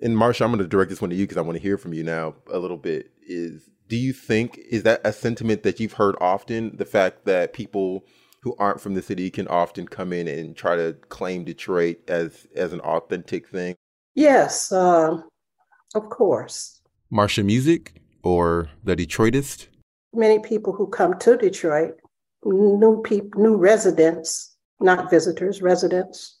and 0.00 0.16
Marsha, 0.16 0.42
I'm 0.42 0.50
going 0.50 0.58
to 0.58 0.68
direct 0.68 0.90
this 0.90 1.00
one 1.00 1.10
to 1.10 1.16
you 1.16 1.24
because 1.24 1.36
I 1.36 1.42
want 1.42 1.56
to 1.56 1.62
hear 1.62 1.76
from 1.76 1.94
you 1.94 2.02
now 2.02 2.34
a 2.50 2.58
little 2.58 2.76
bit. 2.76 3.10
Is 3.26 3.68
do 3.88 3.96
you 3.96 4.12
think 4.12 4.58
is 4.58 4.84
that 4.84 5.00
a 5.04 5.12
sentiment 5.12 5.62
that 5.64 5.78
you've 5.78 5.92
heard 5.94 6.16
often? 6.20 6.76
The 6.76 6.84
fact 6.84 7.24
that 7.24 7.52
people 7.52 8.04
who 8.42 8.54
aren't 8.58 8.80
from 8.80 8.94
the 8.94 9.02
city 9.02 9.30
can 9.30 9.46
often 9.48 9.86
come 9.86 10.12
in 10.12 10.26
and 10.28 10.56
try 10.56 10.76
to 10.76 10.94
claim 11.08 11.44
Detroit 11.44 11.98
as 12.08 12.46
as 12.54 12.72
an 12.72 12.80
authentic 12.80 13.48
thing? 13.48 13.76
Yes, 14.14 14.72
uh, 14.72 15.18
of 15.94 16.08
course. 16.10 16.80
Marsha 17.12 17.44
Music 17.44 18.00
or 18.22 18.68
the 18.84 18.96
Detroitist? 18.96 19.68
Many 20.12 20.38
people 20.40 20.72
who 20.72 20.86
come 20.88 21.18
to 21.20 21.36
Detroit, 21.36 21.94
new 22.44 23.00
people, 23.02 23.40
new 23.40 23.56
residents, 23.56 24.56
not 24.80 25.10
visitors, 25.10 25.62
residents, 25.62 26.38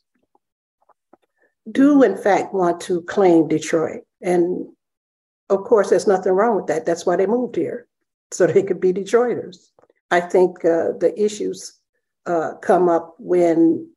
do 1.70 2.02
in 2.02 2.16
fact 2.16 2.52
want 2.52 2.80
to 2.82 3.02
claim 3.02 3.48
Detroit. 3.48 4.02
And 4.20 4.66
of 5.50 5.64
course, 5.64 5.90
there's 5.90 6.06
nothing 6.06 6.32
wrong 6.32 6.56
with 6.56 6.66
that. 6.66 6.86
That's 6.86 7.06
why 7.06 7.16
they 7.16 7.26
moved 7.26 7.56
here, 7.56 7.86
so 8.32 8.46
they 8.46 8.62
could 8.62 8.80
be 8.80 8.92
Detroiters. 8.92 9.68
I 10.10 10.20
think 10.20 10.64
uh, 10.64 10.92
the 10.98 11.14
issues 11.16 11.80
uh, 12.26 12.54
come 12.62 12.88
up 12.88 13.14
when 13.18 13.88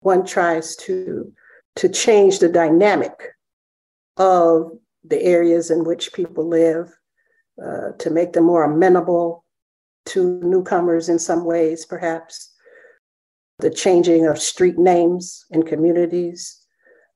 one 0.00 0.24
tries 0.24 0.76
to 0.76 1.32
to 1.76 1.88
change 1.90 2.38
the 2.38 2.48
dynamic 2.48 3.12
of 4.16 4.70
the 5.04 5.22
areas 5.22 5.70
in 5.70 5.84
which 5.84 6.12
people 6.14 6.48
live, 6.48 6.90
uh, 7.62 7.92
to 7.98 8.10
make 8.10 8.32
them 8.32 8.44
more 8.44 8.64
amenable 8.64 9.44
to 10.06 10.40
newcomers 10.42 11.08
in 11.08 11.18
some 11.18 11.44
ways, 11.44 11.84
perhaps. 11.84 12.52
The 13.58 13.70
changing 13.70 14.26
of 14.26 14.38
street 14.38 14.78
names 14.78 15.44
in 15.50 15.62
communities 15.62 16.60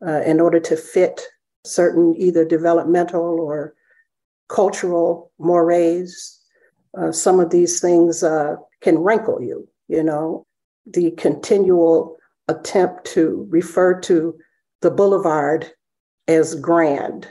uh, 0.07 0.23
in 0.23 0.41
order 0.41 0.59
to 0.61 0.77
fit 0.77 1.21
certain 1.65 2.15
either 2.17 2.45
developmental 2.45 3.39
or 3.41 3.75
cultural 4.49 5.31
mores. 5.39 6.41
Uh, 6.97 7.13
some 7.13 7.39
of 7.41 7.51
these 7.51 7.81
things 7.81 8.23
uh, 8.23 8.57
can 8.81 8.99
wrinkle 8.99 9.43
you, 9.43 9.69
you 9.91 10.05
know, 10.05 10.47
the 10.87 11.11
continual 11.13 12.17
attempt 12.49 13.05
to 13.07 13.47
refer 13.51 13.99
to 14.01 14.39
the 14.81 14.91
boulevard 14.91 15.71
as 16.29 16.55
grand 16.55 17.27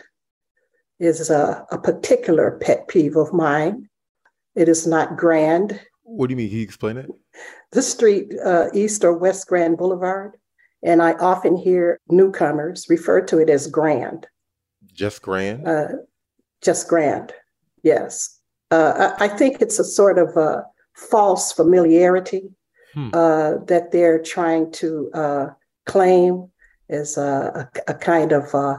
is 1.00 1.30
a, 1.30 1.66
a 1.72 1.78
particular 1.78 2.60
pet 2.62 2.88
peeve 2.90 3.16
of 3.16 3.34
mine. 3.34 3.88
It 4.56 4.68
is 4.68 4.86
not 4.86 5.16
grand. 5.16 5.80
What 6.04 6.28
do 6.28 6.34
you 6.34 6.38
mean? 6.38 6.50
Can 6.50 6.58
you 6.58 6.64
explain 6.64 6.98
it? 6.98 7.10
The 7.72 7.82
street, 7.82 8.34
uh, 8.44 8.68
East 8.74 9.04
or 9.06 9.14
West 9.14 9.48
Grand 9.48 9.78
Boulevard, 9.78 10.36
and 10.84 11.02
I 11.02 11.14
often 11.14 11.56
hear 11.56 12.00
newcomers 12.10 12.88
refer 12.90 13.22
to 13.22 13.38
it 13.40 13.50
as 13.50 13.68
grand. 13.68 14.28
Just 14.92 15.22
grand? 15.22 15.66
Uh, 15.66 15.88
just 16.62 16.90
grand, 16.90 17.32
yes. 17.84 18.38
Uh, 18.72 19.14
I, 19.18 19.26
I, 19.26 19.28
think 19.30 19.62
it's 19.62 19.80
a 19.80 19.84
sort 19.84 20.18
of 20.18 20.36
a 20.36 20.64
false 21.00 21.52
familiarity 21.52 22.50
hmm. 22.94 23.10
uh, 23.14 23.56
that 23.66 23.92
they're 23.92 24.22
trying 24.22 24.72
to 24.74 25.10
uh, 25.14 25.48
claim 25.86 26.50
as 26.90 27.18
a, 27.18 27.70
a, 27.88 27.92
a 27.92 27.94
kind 27.94 28.32
of 28.32 28.54
uh, 28.54 28.78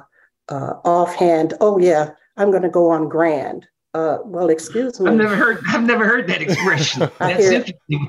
uh, 0.49 0.75
offhand, 0.85 1.55
oh, 1.61 1.79
yeah, 1.79 2.11
I'm 2.37 2.51
going 2.51 2.63
to 2.63 2.69
go 2.69 2.91
on 2.91 3.09
grand. 3.09 3.67
well, 3.95 4.51
excuse 4.51 5.01
me. 5.01 5.11
I've 5.11 5.17
never 5.17 5.37
heard. 5.37 5.61
I've 5.69 5.85
never 5.85 6.05
heard 6.05 6.29
that 6.29 6.43
expression. 6.43 7.09
I, 7.21 7.35
hear, 7.35 7.65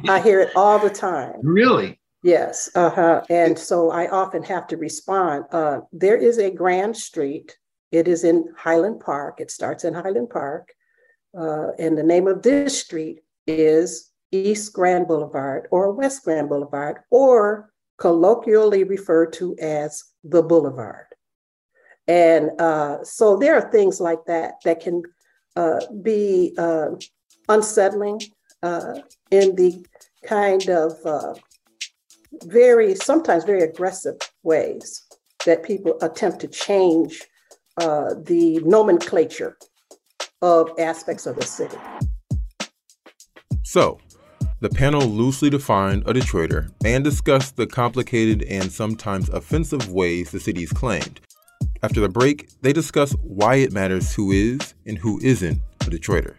I 0.07 0.19
hear 0.21 0.39
it 0.41 0.55
all 0.55 0.79
the 0.79 0.89
time. 0.89 1.39
Really? 1.41 1.99
Yes, 2.23 2.69
uh-huh. 2.75 3.23
and 3.31 3.57
so 3.57 3.89
I 3.89 4.07
often 4.07 4.43
have 4.43 4.67
to 4.67 4.77
respond. 4.77 5.45
Uh, 5.51 5.79
there 5.91 6.17
is 6.17 6.37
a 6.37 6.51
Grand 6.51 6.95
Street. 6.95 7.57
It 7.91 8.07
is 8.07 8.23
in 8.23 8.53
Highland 8.55 8.99
Park. 8.99 9.39
It 9.41 9.49
starts 9.49 9.85
in 9.85 9.95
Highland 9.95 10.29
Park, 10.29 10.71
uh, 11.35 11.71
and 11.79 11.97
the 11.97 12.03
name 12.03 12.27
of 12.27 12.43
this 12.43 12.79
street 12.79 13.21
is 13.59 14.11
East 14.31 14.73
Grand 14.73 15.07
Boulevard 15.07 15.67
or 15.71 15.91
West 15.91 16.23
Grand 16.23 16.49
Boulevard, 16.49 16.97
or 17.09 17.71
colloquially 17.97 18.83
referred 18.83 19.33
to 19.33 19.55
as 19.59 20.03
the 20.23 20.41
Boulevard. 20.41 21.05
And 22.07 22.49
uh, 22.59 23.03
so 23.03 23.37
there 23.37 23.55
are 23.55 23.71
things 23.71 24.01
like 24.01 24.25
that 24.25 24.55
that 24.65 24.79
can 24.79 25.03
uh, 25.55 25.81
be 26.01 26.55
uh, 26.57 26.91
unsettling 27.49 28.21
uh, 28.63 28.95
in 29.29 29.55
the 29.55 29.85
kind 30.25 30.69
of 30.69 30.93
very, 32.45 32.95
sometimes 32.95 33.43
very 33.43 33.61
aggressive 33.61 34.15
ways 34.43 35.03
that 35.45 35.63
people 35.63 35.97
attempt 36.01 36.39
to 36.39 36.47
change 36.47 37.21
uh, 37.77 38.13
the 38.23 38.59
nomenclature 38.63 39.57
of 40.41 40.71
aspects 40.79 41.25
of 41.25 41.35
the 41.35 41.45
city. 41.45 41.77
So, 43.71 43.99
the 44.59 44.67
panel 44.67 44.99
loosely 45.03 45.49
defined 45.49 46.03
a 46.05 46.11
Detroiter 46.11 46.69
and 46.83 47.05
discussed 47.05 47.55
the 47.55 47.65
complicated 47.65 48.43
and 48.43 48.69
sometimes 48.69 49.29
offensive 49.29 49.87
ways 49.87 50.29
the 50.29 50.41
city 50.41 50.63
is 50.63 50.73
claimed. 50.73 51.21
After 51.81 52.01
the 52.01 52.09
break, 52.09 52.49
they 52.61 52.73
discuss 52.73 53.13
why 53.23 53.55
it 53.55 53.71
matters 53.71 54.13
who 54.13 54.33
is 54.33 54.73
and 54.85 54.97
who 54.97 55.21
isn't 55.21 55.61
a 55.79 55.85
Detroiter. 55.85 56.35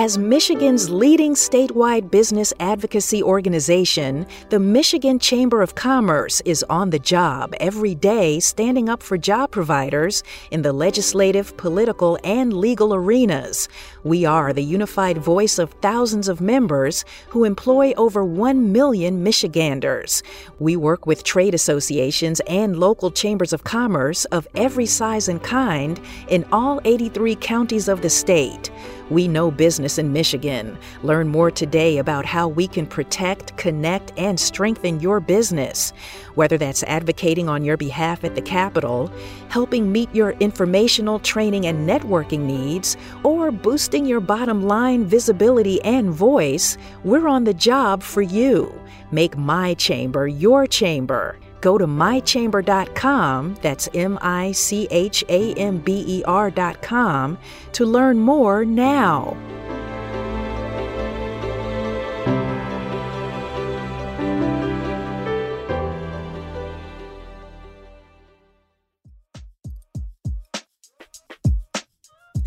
As 0.00 0.16
Michigan's 0.16 0.88
leading 0.88 1.34
statewide 1.34 2.10
business 2.10 2.54
advocacy 2.58 3.22
organization, 3.22 4.26
the 4.48 4.58
Michigan 4.58 5.18
Chamber 5.18 5.60
of 5.60 5.74
Commerce 5.74 6.40
is 6.46 6.64
on 6.70 6.88
the 6.88 6.98
job 6.98 7.52
every 7.60 7.94
day 7.94 8.40
standing 8.40 8.88
up 8.88 9.02
for 9.02 9.18
job 9.18 9.50
providers 9.50 10.22
in 10.50 10.62
the 10.62 10.72
legislative, 10.72 11.54
political, 11.58 12.18
and 12.24 12.54
legal 12.54 12.94
arenas. 12.94 13.68
We 14.02 14.24
are 14.24 14.54
the 14.54 14.64
unified 14.64 15.18
voice 15.18 15.58
of 15.58 15.74
thousands 15.82 16.28
of 16.28 16.40
members 16.40 17.04
who 17.28 17.44
employ 17.44 17.92
over 17.98 18.24
1 18.24 18.72
million 18.72 19.22
Michiganders. 19.22 20.22
We 20.58 20.76
work 20.76 21.04
with 21.04 21.24
trade 21.24 21.52
associations 21.52 22.40
and 22.46 22.78
local 22.78 23.10
chambers 23.10 23.52
of 23.52 23.64
commerce 23.64 24.24
of 24.36 24.48
every 24.54 24.86
size 24.86 25.28
and 25.28 25.42
kind 25.42 26.00
in 26.28 26.46
all 26.52 26.80
83 26.86 27.34
counties 27.34 27.86
of 27.86 28.00
the 28.00 28.08
state. 28.08 28.70
We 29.10 29.26
know 29.26 29.50
business 29.50 29.98
in 29.98 30.12
Michigan. 30.12 30.78
Learn 31.02 31.26
more 31.28 31.50
today 31.50 31.98
about 31.98 32.24
how 32.24 32.46
we 32.46 32.68
can 32.68 32.86
protect, 32.86 33.56
connect, 33.56 34.12
and 34.16 34.38
strengthen 34.38 35.00
your 35.00 35.18
business. 35.18 35.92
Whether 36.36 36.56
that's 36.56 36.84
advocating 36.84 37.48
on 37.48 37.64
your 37.64 37.76
behalf 37.76 38.22
at 38.22 38.36
the 38.36 38.42
Capitol, 38.42 39.12
helping 39.48 39.90
meet 39.90 40.14
your 40.14 40.30
informational, 40.38 41.18
training, 41.18 41.66
and 41.66 41.88
networking 41.88 42.40
needs, 42.40 42.96
or 43.24 43.50
boosting 43.50 44.06
your 44.06 44.20
bottom 44.20 44.62
line 44.62 45.04
visibility 45.04 45.82
and 45.82 46.10
voice, 46.10 46.78
we're 47.02 47.26
on 47.26 47.42
the 47.42 47.54
job 47.54 48.04
for 48.04 48.22
you. 48.22 48.72
Make 49.10 49.36
my 49.36 49.74
chamber 49.74 50.28
your 50.28 50.68
chamber. 50.68 51.36
Go 51.60 51.76
to 51.76 51.86
michamber.com, 51.86 53.56
that's 53.60 53.88
M 53.94 54.18
I 54.22 54.52
C 54.52 54.88
H 54.90 55.24
A 55.28 55.52
M 55.54 55.78
B 55.78 56.04
E 56.06 56.24
R.com, 56.24 57.38
to 57.72 57.84
learn 57.84 58.18
more 58.18 58.64
now. 58.64 59.36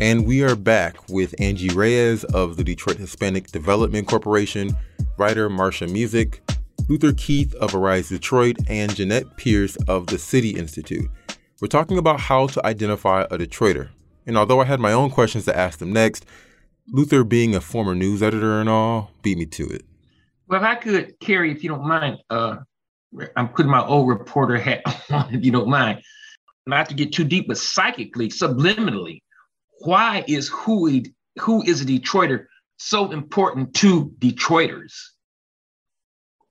And 0.00 0.26
we 0.26 0.42
are 0.42 0.56
back 0.56 1.08
with 1.08 1.34
Angie 1.40 1.68
Reyes 1.68 2.24
of 2.24 2.56
the 2.56 2.64
Detroit 2.64 2.98
Hispanic 2.98 3.46
Development 3.46 4.06
Corporation, 4.06 4.76
writer 5.16 5.48
Marsha 5.48 5.90
Music, 5.90 6.42
Luther 6.86 7.12
Keith 7.14 7.54
of 7.54 7.74
Arise 7.74 8.10
Detroit, 8.10 8.56
and 8.68 8.94
Jeanette 8.94 9.38
Pierce 9.38 9.76
of 9.88 10.08
the 10.08 10.18
City 10.18 10.50
Institute. 10.50 11.10
We're 11.60 11.68
talking 11.68 11.96
about 11.96 12.20
how 12.20 12.46
to 12.48 12.66
identify 12.66 13.22
a 13.22 13.38
Detroiter. 13.38 13.88
And 14.26 14.36
although 14.36 14.60
I 14.60 14.64
had 14.64 14.80
my 14.80 14.92
own 14.92 15.10
questions 15.10 15.46
to 15.46 15.56
ask 15.56 15.78
them 15.78 15.94
next, 15.94 16.26
Luther, 16.88 17.24
being 17.24 17.54
a 17.54 17.60
former 17.60 17.94
news 17.94 18.22
editor 18.22 18.60
and 18.60 18.68
all, 18.68 19.12
beat 19.22 19.38
me 19.38 19.46
to 19.46 19.66
it. 19.68 19.82
Well, 20.46 20.60
if 20.60 20.66
I 20.66 20.74
could, 20.74 21.18
Carrie, 21.20 21.50
if 21.52 21.62
you 21.62 21.70
don't 21.70 21.86
mind, 21.86 22.18
uh, 22.28 22.56
I'm 23.34 23.48
putting 23.48 23.70
my 23.70 23.82
old 23.82 24.08
reporter 24.08 24.58
hat 24.58 24.82
on, 25.10 25.34
if 25.34 25.42
you 25.42 25.52
don't 25.52 25.68
mind. 25.68 26.02
Not 26.66 26.88
to 26.90 26.94
get 26.94 27.12
too 27.12 27.24
deep, 27.24 27.48
but 27.48 27.56
psychically, 27.56 28.28
subliminally, 28.28 29.22
why 29.80 30.22
is 30.28 30.48
who, 30.48 31.02
who 31.38 31.62
is 31.62 31.80
a 31.80 31.86
Detroiter 31.86 32.44
so 32.76 33.10
important 33.10 33.74
to 33.76 34.12
Detroiters? 34.18 34.92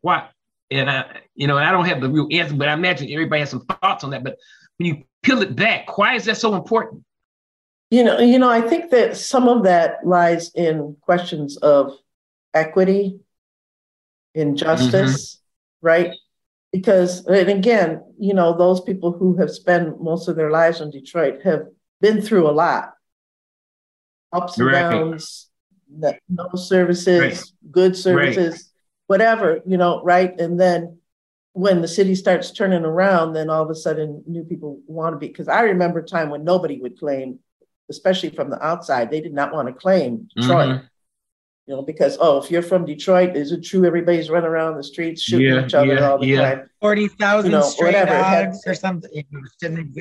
Why? 0.04 0.28
And 0.70 0.90
I, 0.90 1.22
you 1.34 1.48
know, 1.48 1.58
I 1.58 1.72
don't 1.72 1.86
have 1.86 2.02
the 2.02 2.10
real 2.10 2.28
answer, 2.32 2.56
but 2.56 2.68
I 2.68 2.74
imagine 2.74 3.10
everybody 3.12 3.40
has 3.40 3.50
some 3.50 3.66
thoughts 3.66 4.04
on 4.04 4.12
that. 4.12 4.24
But 4.24 4.38
when 4.78 4.88
you 4.88 5.04
peel 5.24 5.42
it 5.42 5.56
back, 5.56 5.98
why 5.98 6.16
is 6.16 6.26
that 6.26 6.38
so 6.38 6.54
important? 6.56 7.04
You 7.90 8.04
know, 8.04 8.20
you 8.20 8.38
know, 8.38 8.50
I 8.50 8.62
think 8.62 8.92
that 8.92 9.16
some 9.16 9.48
of 9.48 9.64
that 9.64 10.06
lies 10.06 10.52
in 10.56 10.98
questions 11.02 11.58
of 11.58 11.94
equity, 12.54 13.20
injustice, 14.36 15.36
mm-hmm. 15.36 15.88
right? 15.88 16.12
Because, 16.72 17.26
and 17.28 17.50
again, 17.50 18.04
you 18.20 18.34
know, 18.34 18.58
those 18.58 18.82
people 18.82 19.14
who 19.14 19.38
have 19.38 19.52
spent 19.52 20.02
most 20.02 20.28
of 20.28 20.36
their 20.36 20.52
lives 20.52 20.82
in 20.82 20.90
Detroit 20.92 21.44
have 21.44 21.68
been 22.02 22.22
through 22.22 22.50
a 22.50 22.52
lot 22.52 22.94
ups 24.34 24.58
and 24.58 24.68
right. 24.68 24.90
downs, 24.90 25.50
no 25.88 26.50
services, 26.56 27.22
right. 27.22 27.44
good 27.72 27.96
services. 27.96 28.73
Right 29.10 29.14
whatever, 29.14 29.62
you 29.66 29.78
know, 29.78 30.02
right? 30.04 30.40
And 30.40 30.60
then 30.60 30.98
when 31.54 31.82
the 31.82 31.88
city 31.88 32.16
starts 32.16 32.52
turning 32.52 32.84
around, 32.84 33.34
then 33.34 33.50
all 33.50 33.64
of 33.64 33.70
a 33.70 33.76
sudden 33.76 34.24
new 34.26 34.44
people 34.44 34.80
want 34.88 35.14
to 35.14 35.20
be. 35.20 35.28
Because 35.28 35.48
I 35.48 35.62
remember 35.62 36.00
a 36.00 36.06
time 36.06 36.30
when 36.30 36.44
nobody 36.44 36.80
would 36.80 36.98
claim, 36.98 37.40
especially 37.90 38.30
from 38.30 38.50
the 38.50 38.64
outside, 38.66 39.12
they 39.12 39.22
did 39.22 39.34
not 39.34 39.54
want 39.54 39.68
to 39.68 39.74
claim 39.74 40.30
Detroit. 40.36 40.70
Mm-hmm. 40.70 40.86
You 41.68 41.76
know, 41.76 41.82
because 41.82 42.18
oh, 42.20 42.40
if 42.40 42.52
you're 42.52 42.62
from 42.62 42.86
Detroit, 42.86 43.38
is 43.38 43.54
it 43.54 43.62
true 43.62 43.86
everybody's 43.86 44.30
running 44.30 44.50
around 44.50 44.76
the 44.76 44.84
streets 44.84 45.22
shooting 45.22 45.48
yeah, 45.48 45.66
each 45.66 45.74
other 45.74 45.94
yeah, 45.94 46.10
all 46.10 46.18
the 46.18 46.28
yeah. 46.28 46.56
time? 46.56 46.70
Forty 46.82 47.08
thousand 47.08 47.52
you 47.52 47.58
know, 47.58 47.64
stray 47.64 47.88
whatever. 47.88 48.12
dogs 48.12 48.66
had, 48.66 48.72
or 48.72 48.76
something. 48.76 49.24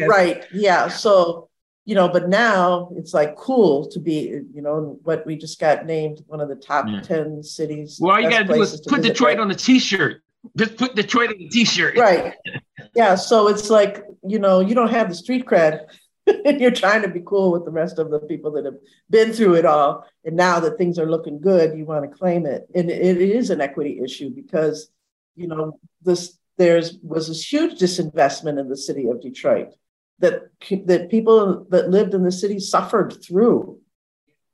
Right. 0.08 0.44
Yeah. 0.52 0.88
So 0.88 1.50
you 1.84 1.94
know, 1.94 2.08
but 2.08 2.28
now 2.28 2.90
it's 2.96 3.12
like 3.12 3.34
cool 3.36 3.88
to 3.88 3.98
be, 3.98 4.40
you 4.54 4.62
know, 4.62 4.98
what 5.02 5.26
we 5.26 5.36
just 5.36 5.58
got 5.58 5.84
named 5.84 6.22
one 6.26 6.40
of 6.40 6.48
the 6.48 6.54
top 6.54 6.86
yeah. 6.88 7.00
10 7.00 7.42
cities. 7.42 7.98
Well, 8.00 8.14
all 8.14 8.20
you 8.20 8.30
got 8.30 8.46
to 8.46 8.54
do 8.54 8.62
is 8.62 8.80
put 8.82 9.02
Detroit 9.02 9.38
on 9.38 9.48
the 9.48 9.54
t 9.54 9.78
shirt. 9.78 10.22
Just 10.56 10.76
put 10.76 10.94
Detroit 10.94 11.30
on 11.30 11.38
the 11.38 11.48
t 11.48 11.64
shirt. 11.64 11.96
Right. 11.96 12.34
yeah. 12.94 13.16
So 13.16 13.48
it's 13.48 13.68
like, 13.68 14.04
you 14.22 14.38
know, 14.38 14.60
you 14.60 14.74
don't 14.74 14.90
have 14.90 15.08
the 15.08 15.14
street 15.14 15.44
cred. 15.44 15.86
and 16.44 16.60
you're 16.60 16.70
trying 16.70 17.02
to 17.02 17.08
be 17.08 17.20
cool 17.26 17.50
with 17.50 17.64
the 17.64 17.70
rest 17.72 17.98
of 17.98 18.08
the 18.10 18.20
people 18.20 18.52
that 18.52 18.64
have 18.64 18.76
been 19.10 19.32
through 19.32 19.54
it 19.54 19.64
all. 19.64 20.06
And 20.24 20.36
now 20.36 20.60
that 20.60 20.78
things 20.78 20.96
are 20.96 21.10
looking 21.10 21.40
good, 21.40 21.76
you 21.76 21.84
want 21.84 22.08
to 22.08 22.16
claim 22.16 22.46
it. 22.46 22.68
And 22.76 22.88
it, 22.88 23.20
it 23.20 23.30
is 23.30 23.50
an 23.50 23.60
equity 23.60 24.00
issue 24.02 24.30
because, 24.30 24.88
you 25.34 25.48
know, 25.48 25.80
this 26.02 26.38
there's 26.58 26.98
was 27.02 27.26
this 27.26 27.50
huge 27.50 27.80
disinvestment 27.80 28.60
in 28.60 28.68
the 28.68 28.76
city 28.76 29.08
of 29.08 29.20
Detroit 29.20 29.74
that 30.22 30.48
that 30.86 31.10
people 31.10 31.66
that 31.68 31.90
lived 31.90 32.14
in 32.14 32.22
the 32.22 32.32
city 32.32 32.58
suffered 32.58 33.22
through. 33.22 33.78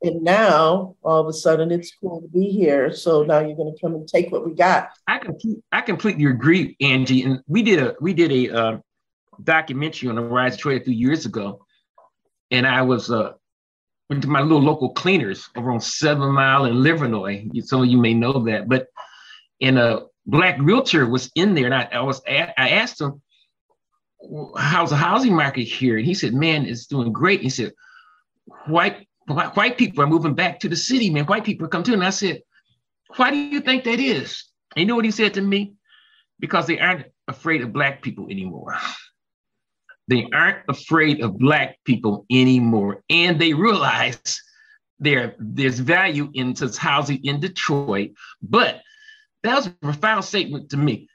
And 0.01 0.23
now 0.23 0.95
all 1.03 1.19
of 1.21 1.27
a 1.27 1.33
sudden 1.33 1.71
it's 1.71 1.93
cool 1.99 2.21
to 2.21 2.27
be 2.27 2.47
here. 2.49 2.91
So 2.93 3.23
now 3.23 3.39
you're 3.39 3.55
going 3.55 3.73
to 3.73 3.81
come 3.81 3.95
and 3.95 4.07
take 4.07 4.31
what 4.31 4.45
we 4.45 4.53
got. 4.53 4.89
I 5.07 5.17
complete, 5.19 5.59
I 5.71 5.81
completely 5.81 6.25
agree, 6.25 6.77
Angie. 6.79 7.23
And 7.23 7.41
we 7.47 7.63
did 7.63 7.79
a 7.79 7.95
we 8.01 8.13
did 8.13 8.31
a 8.31 8.49
uh, 8.49 8.77
documentary 9.43 10.09
on 10.09 10.15
the 10.15 10.21
Rise 10.21 10.53
of 10.53 10.57
Detroit 10.57 10.81
a 10.81 10.85
few 10.85 10.93
years 10.93 11.25
ago, 11.25 11.65
and 12.49 12.65
I 12.65 12.81
was 12.81 13.11
uh, 13.11 13.33
went 14.09 14.23
to 14.23 14.29
my 14.29 14.41
little 14.41 14.61
local 14.61 14.93
cleaners 14.93 15.49
over 15.55 15.71
on 15.71 15.81
Seven 15.81 16.31
Mile 16.31 16.65
in 16.65 16.75
Livernois. 16.75 17.49
Some 17.65 17.83
of 17.83 17.87
you 17.87 17.97
may 17.97 18.13
know 18.13 18.43
that, 18.45 18.67
but 18.67 18.87
and 19.61 19.77
a 19.77 20.05
black 20.25 20.57
realtor 20.59 21.07
was 21.07 21.29
in 21.35 21.55
there, 21.55 21.65
and 21.65 21.75
I, 21.75 21.89
I 21.91 22.01
was 22.01 22.21
I 22.27 22.69
asked 22.69 23.01
him, 23.01 23.21
"How's 24.57 24.89
the 24.89 24.95
housing 24.95 25.35
market 25.35 25.63
here?" 25.63 25.97
And 25.97 26.05
he 26.05 26.13
said, 26.13 26.33
"Man, 26.33 26.65
it's 26.65 26.85
doing 26.85 27.11
great." 27.11 27.41
He 27.41 27.49
said, 27.49 27.73
"White 28.67 29.07
white 29.27 29.77
people 29.77 30.03
are 30.03 30.07
moving 30.07 30.33
back 30.33 30.59
to 30.59 30.69
the 30.69 30.75
city, 30.75 31.09
man. 31.09 31.25
White 31.25 31.45
people 31.45 31.67
come 31.67 31.83
too." 31.83 31.93
And 31.93 32.03
I 32.03 32.09
said, 32.09 32.41
"Why 33.15 33.31
do 33.31 33.37
you 33.37 33.61
think 33.61 33.83
that 33.83 33.99
is?" 33.99 34.45
And 34.75 34.81
you 34.81 34.87
know 34.87 34.95
what 34.95 35.05
he 35.05 35.11
said 35.11 35.33
to 35.35 35.41
me? 35.41 35.73
Because 36.39 36.67
they 36.67 36.79
aren't 36.79 37.05
afraid 37.27 37.61
of 37.61 37.73
black 37.73 38.01
people 38.01 38.27
anymore. 38.29 38.75
They 40.09 40.27
aren't 40.33 40.63
afraid 40.67 41.21
of 41.21 41.37
Black 41.37 41.77
people 41.85 42.25
anymore. 42.31 43.03
And 43.11 43.39
they 43.39 43.53
realize 43.53 44.41
there, 44.97 45.35
there's 45.37 45.77
value 45.79 46.31
in 46.33 46.55
housing 46.55 47.23
in 47.23 47.39
Detroit. 47.39 48.11
But 48.41 48.81
that 49.43 49.55
was 49.55 49.67
a 49.67 49.69
profound 49.69 50.25
statement 50.25 50.71
to 50.71 50.77
me. 50.77 51.07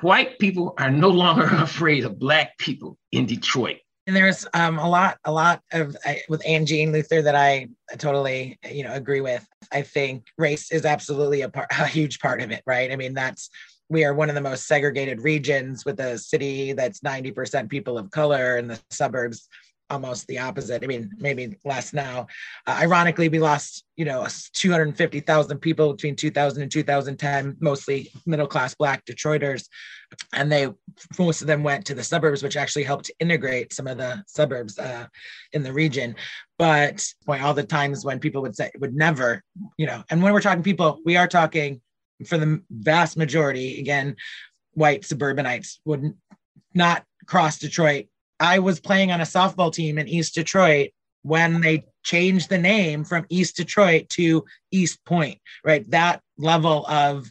White 0.00 0.38
people 0.38 0.74
are 0.78 0.90
no 0.90 1.08
longer 1.08 1.44
afraid 1.52 2.04
of 2.04 2.18
Black 2.18 2.56
people 2.58 2.96
in 3.12 3.26
Detroit. 3.26 3.78
And 4.06 4.16
there's 4.16 4.46
um, 4.54 4.78
a 4.78 4.88
lot, 4.88 5.18
a 5.24 5.30
lot 5.30 5.62
of 5.72 5.96
uh, 6.04 6.14
with 6.28 6.44
Angie 6.46 6.82
and 6.82 6.92
Luther 6.92 7.22
that 7.22 7.36
I 7.36 7.68
totally, 7.98 8.58
you 8.68 8.82
know, 8.82 8.92
agree 8.92 9.20
with. 9.20 9.46
I 9.72 9.82
think 9.82 10.24
race 10.38 10.72
is 10.72 10.84
absolutely 10.84 11.42
a 11.42 11.48
part, 11.48 11.68
a 11.70 11.86
huge 11.86 12.18
part 12.18 12.40
of 12.40 12.50
it, 12.50 12.62
right? 12.66 12.90
I 12.90 12.96
mean, 12.96 13.14
that's 13.14 13.50
we 13.88 14.04
are 14.04 14.14
one 14.14 14.28
of 14.28 14.34
the 14.36 14.40
most 14.40 14.66
segregated 14.66 15.20
regions 15.20 15.84
with 15.84 16.00
a 16.00 16.16
city 16.16 16.72
that's 16.72 17.00
90% 17.00 17.68
people 17.68 17.98
of 17.98 18.10
color 18.10 18.56
and 18.56 18.70
the 18.70 18.80
suburbs 18.90 19.48
almost 19.90 20.26
the 20.26 20.38
opposite. 20.38 20.82
I 20.82 20.86
mean, 20.86 21.10
maybe 21.18 21.58
less 21.64 21.92
now. 21.92 22.28
Uh, 22.66 22.78
ironically, 22.80 23.28
we 23.28 23.38
lost, 23.38 23.84
you 23.96 24.04
know, 24.04 24.26
250,000 24.54 25.58
people 25.58 25.92
between 25.92 26.16
2000 26.16 26.62
and 26.62 26.70
2010, 26.70 27.56
mostly 27.60 28.10
middle 28.24 28.46
class 28.46 28.74
Black 28.74 29.04
Detroiters. 29.04 29.68
And 30.32 30.50
they, 30.50 30.68
most 31.18 31.40
of 31.40 31.46
them 31.46 31.62
went 31.62 31.84
to 31.86 31.94
the 31.94 32.04
suburbs, 32.04 32.42
which 32.42 32.56
actually 32.56 32.84
helped 32.84 33.10
integrate 33.20 33.72
some 33.72 33.86
of 33.86 33.98
the 33.98 34.22
suburbs 34.26 34.78
uh, 34.78 35.06
in 35.52 35.62
the 35.62 35.72
region. 35.72 36.14
But 36.58 37.04
boy, 37.26 37.40
all 37.42 37.54
the 37.54 37.64
times 37.64 38.04
when 38.04 38.20
people 38.20 38.42
would 38.42 38.56
say, 38.56 38.70
would 38.78 38.94
never, 38.94 39.42
you 39.76 39.86
know, 39.86 40.04
and 40.10 40.22
when 40.22 40.32
we're 40.32 40.40
talking 40.40 40.62
people, 40.62 41.00
we 41.04 41.16
are 41.16 41.28
talking 41.28 41.80
for 42.26 42.38
the 42.38 42.62
vast 42.70 43.16
majority, 43.16 43.80
again, 43.80 44.16
white 44.72 45.04
suburbanites 45.04 45.80
would 45.84 46.14
not 46.74 47.04
cross 47.26 47.58
Detroit. 47.58 48.06
I 48.40 48.58
was 48.58 48.80
playing 48.80 49.12
on 49.12 49.20
a 49.20 49.24
softball 49.24 49.72
team 49.72 49.98
in 49.98 50.08
East 50.08 50.34
Detroit 50.34 50.90
when 51.22 51.60
they 51.60 51.84
changed 52.02 52.48
the 52.48 52.58
name 52.58 53.04
from 53.04 53.26
East 53.28 53.56
Detroit 53.56 54.08
to 54.08 54.44
Eastpointe, 54.74 55.40
right? 55.64 55.88
That 55.90 56.22
level 56.38 56.86
of 56.86 57.30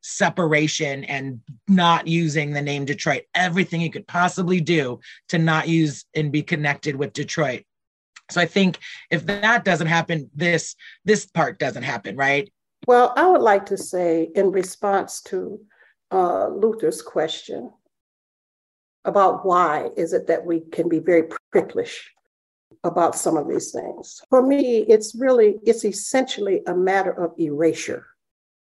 separation 0.00 1.04
and 1.04 1.40
not 1.68 2.08
using 2.08 2.52
the 2.52 2.62
name 2.62 2.84
Detroit, 2.84 3.22
everything 3.34 3.80
you 3.80 3.90
could 3.90 4.06
possibly 4.06 4.60
do 4.60 4.98
to 5.28 5.38
not 5.38 5.68
use 5.68 6.04
and 6.14 6.32
be 6.32 6.42
connected 6.42 6.96
with 6.96 7.12
Detroit. 7.12 7.62
So 8.30 8.40
I 8.40 8.46
think 8.46 8.78
if 9.10 9.26
that 9.26 9.64
doesn't 9.64 9.86
happen, 9.86 10.30
this 10.34 10.74
this 11.04 11.26
part 11.26 11.58
doesn't 11.58 11.84
happen, 11.84 12.16
right? 12.16 12.52
Well, 12.86 13.12
I 13.16 13.26
would 13.26 13.40
like 13.40 13.66
to 13.66 13.76
say, 13.76 14.30
in 14.34 14.52
response 14.52 15.20
to 15.22 15.60
uh, 16.10 16.48
Luther's 16.48 17.02
question 17.02 17.72
about 19.04 19.46
why 19.46 19.90
is 19.96 20.12
it 20.12 20.26
that 20.26 20.44
we 20.44 20.60
can 20.60 20.88
be 20.88 20.98
very 20.98 21.24
pricklish 21.52 22.12
about 22.84 23.16
some 23.16 23.36
of 23.36 23.48
these 23.48 23.72
things. 23.72 24.22
For 24.30 24.42
me, 24.42 24.80
it's 24.80 25.14
really, 25.14 25.58
it's 25.64 25.84
essentially 25.84 26.62
a 26.66 26.74
matter 26.74 27.10
of 27.10 27.38
erasure. 27.38 28.06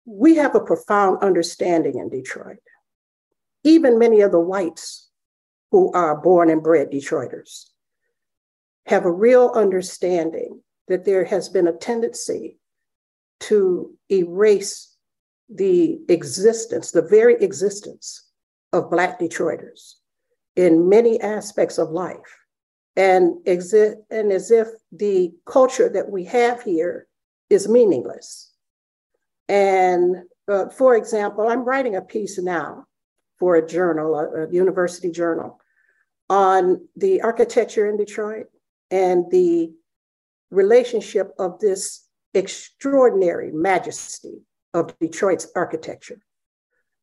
We 0.05 0.37
have 0.37 0.55
a 0.55 0.61
profound 0.61 1.23
understanding 1.23 1.99
in 1.99 2.09
Detroit. 2.11 2.59
Even 3.65 3.99
many 3.99 4.21
of 4.21 4.33
the 4.33 4.41
whites 4.41 5.11
who 5.71 5.91
are 5.93 6.21
born 6.21 6.51
and 6.51 6.63
bred 6.63 6.91
Detroiters 6.91 7.71
have 8.87 9.05
a 9.05 9.11
real 9.11 9.51
understanding 9.55 10.63
that 10.89 11.05
there 11.05 11.25
has 11.25 11.49
been 11.49 11.67
a 11.67 11.73
tendency 11.73 12.59
to 13.41 13.97
erase 14.11 14.95
the 15.49 15.99
existence, 16.09 16.91
the 16.91 17.03
very 17.03 17.35
existence 17.37 18.29
of 18.73 18.91
Black 18.91 19.19
Detroiters 19.19 19.95
in 20.57 20.89
many 20.89 21.21
aspects 21.21 21.79
of 21.79 21.91
life. 21.91 22.39
And, 22.97 23.45
exi- 23.45 23.97
and 24.11 24.31
as 24.31 24.51
if 24.51 24.69
the 24.93 25.33
culture 25.47 25.89
that 25.89 26.09
we 26.09 26.25
have 26.25 26.63
here 26.63 27.09
is 27.51 27.69
meaningless. 27.69 28.53
And 29.49 30.25
uh, 30.49 30.69
for 30.69 30.97
example, 30.97 31.49
I'm 31.49 31.65
writing 31.65 31.97
a 31.97 32.03
piece 32.03 32.39
now 32.39 32.87
for 33.39 33.57
a 33.57 33.67
journal, 33.67 34.15
a, 34.15 34.45
a 34.45 34.51
university 34.51 35.11
journal, 35.11 35.61
on 36.31 36.87
the 36.97 37.21
architecture 37.23 37.89
in 37.89 37.97
Detroit 37.97 38.47
and 38.91 39.31
the 39.31 39.73
relationship 40.51 41.33
of 41.39 41.59
this 41.59 42.07
extraordinary 42.33 43.51
majesty 43.53 44.43
of 44.73 44.97
Detroit's 44.99 45.49
architecture 45.55 46.21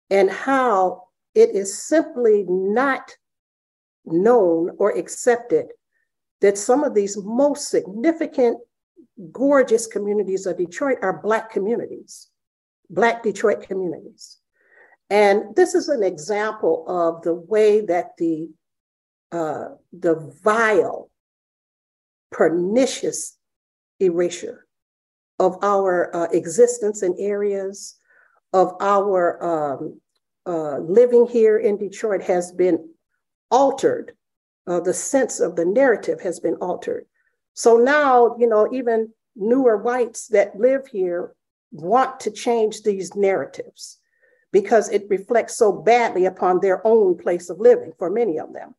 and 0.09 0.29
how 0.29 1.03
it 1.35 1.51
is 1.51 1.83
simply 1.83 2.45
not 2.47 3.15
known 4.05 4.71
or 4.77 4.91
accepted 4.91 5.67
that 6.41 6.57
some 6.57 6.83
of 6.83 6.93
these 6.93 7.17
most 7.17 7.69
significant, 7.69 8.57
gorgeous 9.31 9.87
communities 9.87 10.45
of 10.45 10.57
Detroit 10.57 10.97
are 11.01 11.21
Black 11.21 11.51
communities, 11.51 12.29
Black 12.89 13.23
Detroit 13.23 13.61
communities. 13.61 14.37
And 15.09 15.55
this 15.55 15.75
is 15.75 15.89
an 15.89 16.03
example 16.03 16.85
of 16.87 17.21
the 17.21 17.33
way 17.33 17.81
that 17.81 18.17
the, 18.17 18.49
uh, 19.31 19.65
the 19.91 20.15
vile, 20.43 21.09
pernicious 22.31 23.37
erasure 23.99 24.65
of 25.37 25.57
our 25.61 26.15
uh, 26.15 26.27
existence 26.31 27.03
in 27.03 27.15
areas 27.19 27.97
of 28.53 28.73
our 28.79 29.43
um, 29.43 29.99
uh, 30.45 30.77
living 30.77 31.27
here 31.27 31.57
in 31.57 31.77
Detroit 31.77 32.21
has 32.23 32.51
been 32.51 32.89
altered. 33.51 34.13
Uh, 34.67 34.79
the 34.79 34.93
sense 34.93 35.39
of 35.39 35.55
the 35.55 35.65
narrative 35.65 36.21
has 36.21 36.39
been 36.39 36.55
altered. 36.55 37.05
So 37.53 37.77
now, 37.77 38.35
you 38.37 38.47
know, 38.47 38.71
even 38.71 39.11
newer 39.35 39.77
whites 39.77 40.27
that 40.27 40.57
live 40.57 40.87
here 40.87 41.33
want 41.71 42.19
to 42.21 42.31
change 42.31 42.83
these 42.83 43.15
narratives 43.15 43.97
because 44.51 44.89
it 44.89 45.07
reflects 45.09 45.55
so 45.55 45.71
badly 45.71 46.25
upon 46.25 46.59
their 46.59 46.85
own 46.85 47.17
place 47.17 47.49
of 47.49 47.59
living 47.59 47.93
for 47.97 48.09
many 48.09 48.37
of 48.37 48.53
them. 48.53 48.75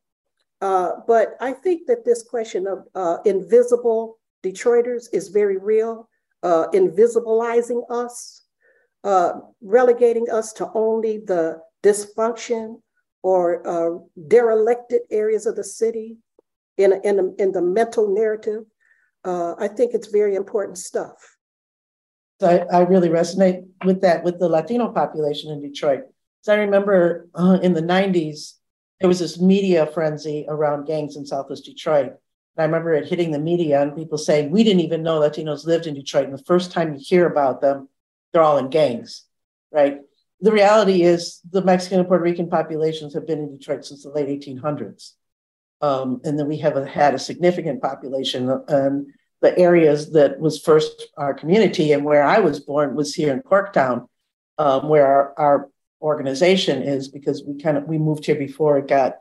Uh, 0.61 0.92
but 1.08 1.37
I 1.40 1.52
think 1.52 1.87
that 1.88 2.04
this 2.04 2.22
question 2.22 2.66
of 2.66 2.87
uh, 2.94 3.18
invisible 3.24 4.18
Detroiters 4.42 5.06
is 5.12 5.28
very 5.28 5.56
real 5.56 6.08
uh, 6.42 6.66
invisibilizing 6.74 7.82
us, 7.88 8.42
uh, 9.04 9.35
relegating 9.61 10.28
us 10.30 10.52
to 10.54 10.70
only 10.74 11.18
the 11.18 11.61
dysfunction 11.82 12.80
or 13.22 13.66
uh, 13.66 13.98
derelicted 14.28 15.02
areas 15.11 15.46
of 15.46 15.56
the 15.56 15.64
city 15.64 16.16
in, 16.76 16.92
in, 17.04 17.35
in 17.38 17.52
the 17.52 17.62
mental 17.62 18.12
narrative. 18.12 18.64
Uh, 19.24 19.54
I 19.58 19.68
think 19.68 19.94
it's 19.94 20.08
very 20.08 20.35
important 20.35 20.78
stuff. 20.78 21.37
I, 22.40 22.61
I 22.72 22.80
really 22.80 23.08
resonate 23.08 23.66
with 23.85 24.00
that 24.02 24.24
with 24.24 24.38
the 24.38 24.48
Latino 24.48 24.88
population 24.88 25.52
in 25.52 25.62
Detroit. 25.62 26.04
So 26.42 26.52
I 26.52 26.56
remember 26.56 27.28
uh, 27.35 27.58
in 27.62 27.72
the 27.72 27.82
90s, 27.82 28.54
there 29.00 29.08
was 29.08 29.20
this 29.20 29.40
media 29.40 29.87
frenzy 29.87 30.44
around 30.48 30.87
gangs 30.87 31.16
in 31.16 31.24
Southwest 31.24 31.64
Detroit. 31.64 32.06
And 32.06 32.58
I 32.58 32.64
remember 32.64 32.94
it 32.94 33.08
hitting 33.08 33.30
the 33.30 33.38
media 33.38 33.80
and 33.80 33.96
people 33.96 34.18
saying, 34.18 34.50
we 34.50 34.64
didn't 34.64 34.80
even 34.80 35.02
know 35.02 35.20
Latinos 35.20 35.64
lived 35.66 35.87
in 35.87 35.94
Detroit. 35.94 36.24
And 36.24 36.35
the 36.35 36.44
first 36.44 36.72
time 36.72 36.94
you 36.94 37.00
hear 37.00 37.26
about 37.26 37.61
them, 37.61 37.88
they're 38.32 38.42
all 38.42 38.58
in 38.58 38.70
gangs, 38.70 39.24
right? 39.70 40.00
The 40.42 40.52
reality 40.52 41.02
is 41.02 41.40
the 41.50 41.62
Mexican 41.62 42.00
and 42.00 42.09
Puerto 42.09 42.24
Rican 42.24 42.48
populations 42.48 43.14
have 43.14 43.28
been 43.28 43.38
in 43.38 43.57
Detroit 43.57 43.85
since 43.85 44.02
the 44.02 44.11
late 44.11 44.28
1800s. 44.28 45.12
Um, 45.81 46.20
and 46.24 46.37
then 46.37 46.48
we 46.48 46.59
have 46.59 46.76
a, 46.76 46.85
had 46.85 47.14
a 47.14 47.18
significant 47.18 47.81
population. 47.81 48.50
And 48.66 49.07
the 49.40 49.57
areas 49.57 50.11
that 50.12 50.40
was 50.40 50.61
first 50.61 51.09
our 51.16 51.33
community 51.33 51.92
and 51.92 52.05
where 52.05 52.24
I 52.24 52.40
was 52.40 52.59
born 52.59 52.96
was 52.96 53.14
here 53.14 53.33
in 53.33 53.42
Corktown, 53.42 54.09
um, 54.59 54.88
where 54.88 55.07
our, 55.07 55.35
our 55.38 55.68
organization 56.00 56.83
is, 56.83 57.09
because 57.09 57.44
we 57.44 57.62
kind 57.62 57.76
of 57.76 57.85
we 57.85 57.98
moved 57.98 58.26
here 58.26 58.35
before 58.35 58.78
it 58.78 58.88
got 58.88 59.18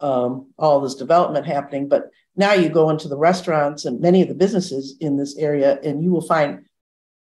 um, 0.00 0.52
all 0.58 0.80
this 0.80 0.96
development 0.96 1.46
happening. 1.46 1.88
But 1.88 2.10
now 2.34 2.54
you 2.54 2.68
go 2.68 2.90
into 2.90 3.06
the 3.06 3.16
restaurants 3.16 3.84
and 3.84 4.00
many 4.00 4.22
of 4.22 4.28
the 4.28 4.34
businesses 4.34 4.96
in 5.00 5.16
this 5.16 5.36
area, 5.36 5.78
and 5.84 6.02
you 6.02 6.10
will 6.10 6.26
find 6.26 6.66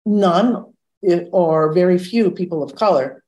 none 0.07 0.70
or 1.31 1.73
very 1.73 1.99
few 1.99 2.31
people 2.31 2.63
of 2.63 2.75
color. 2.75 3.23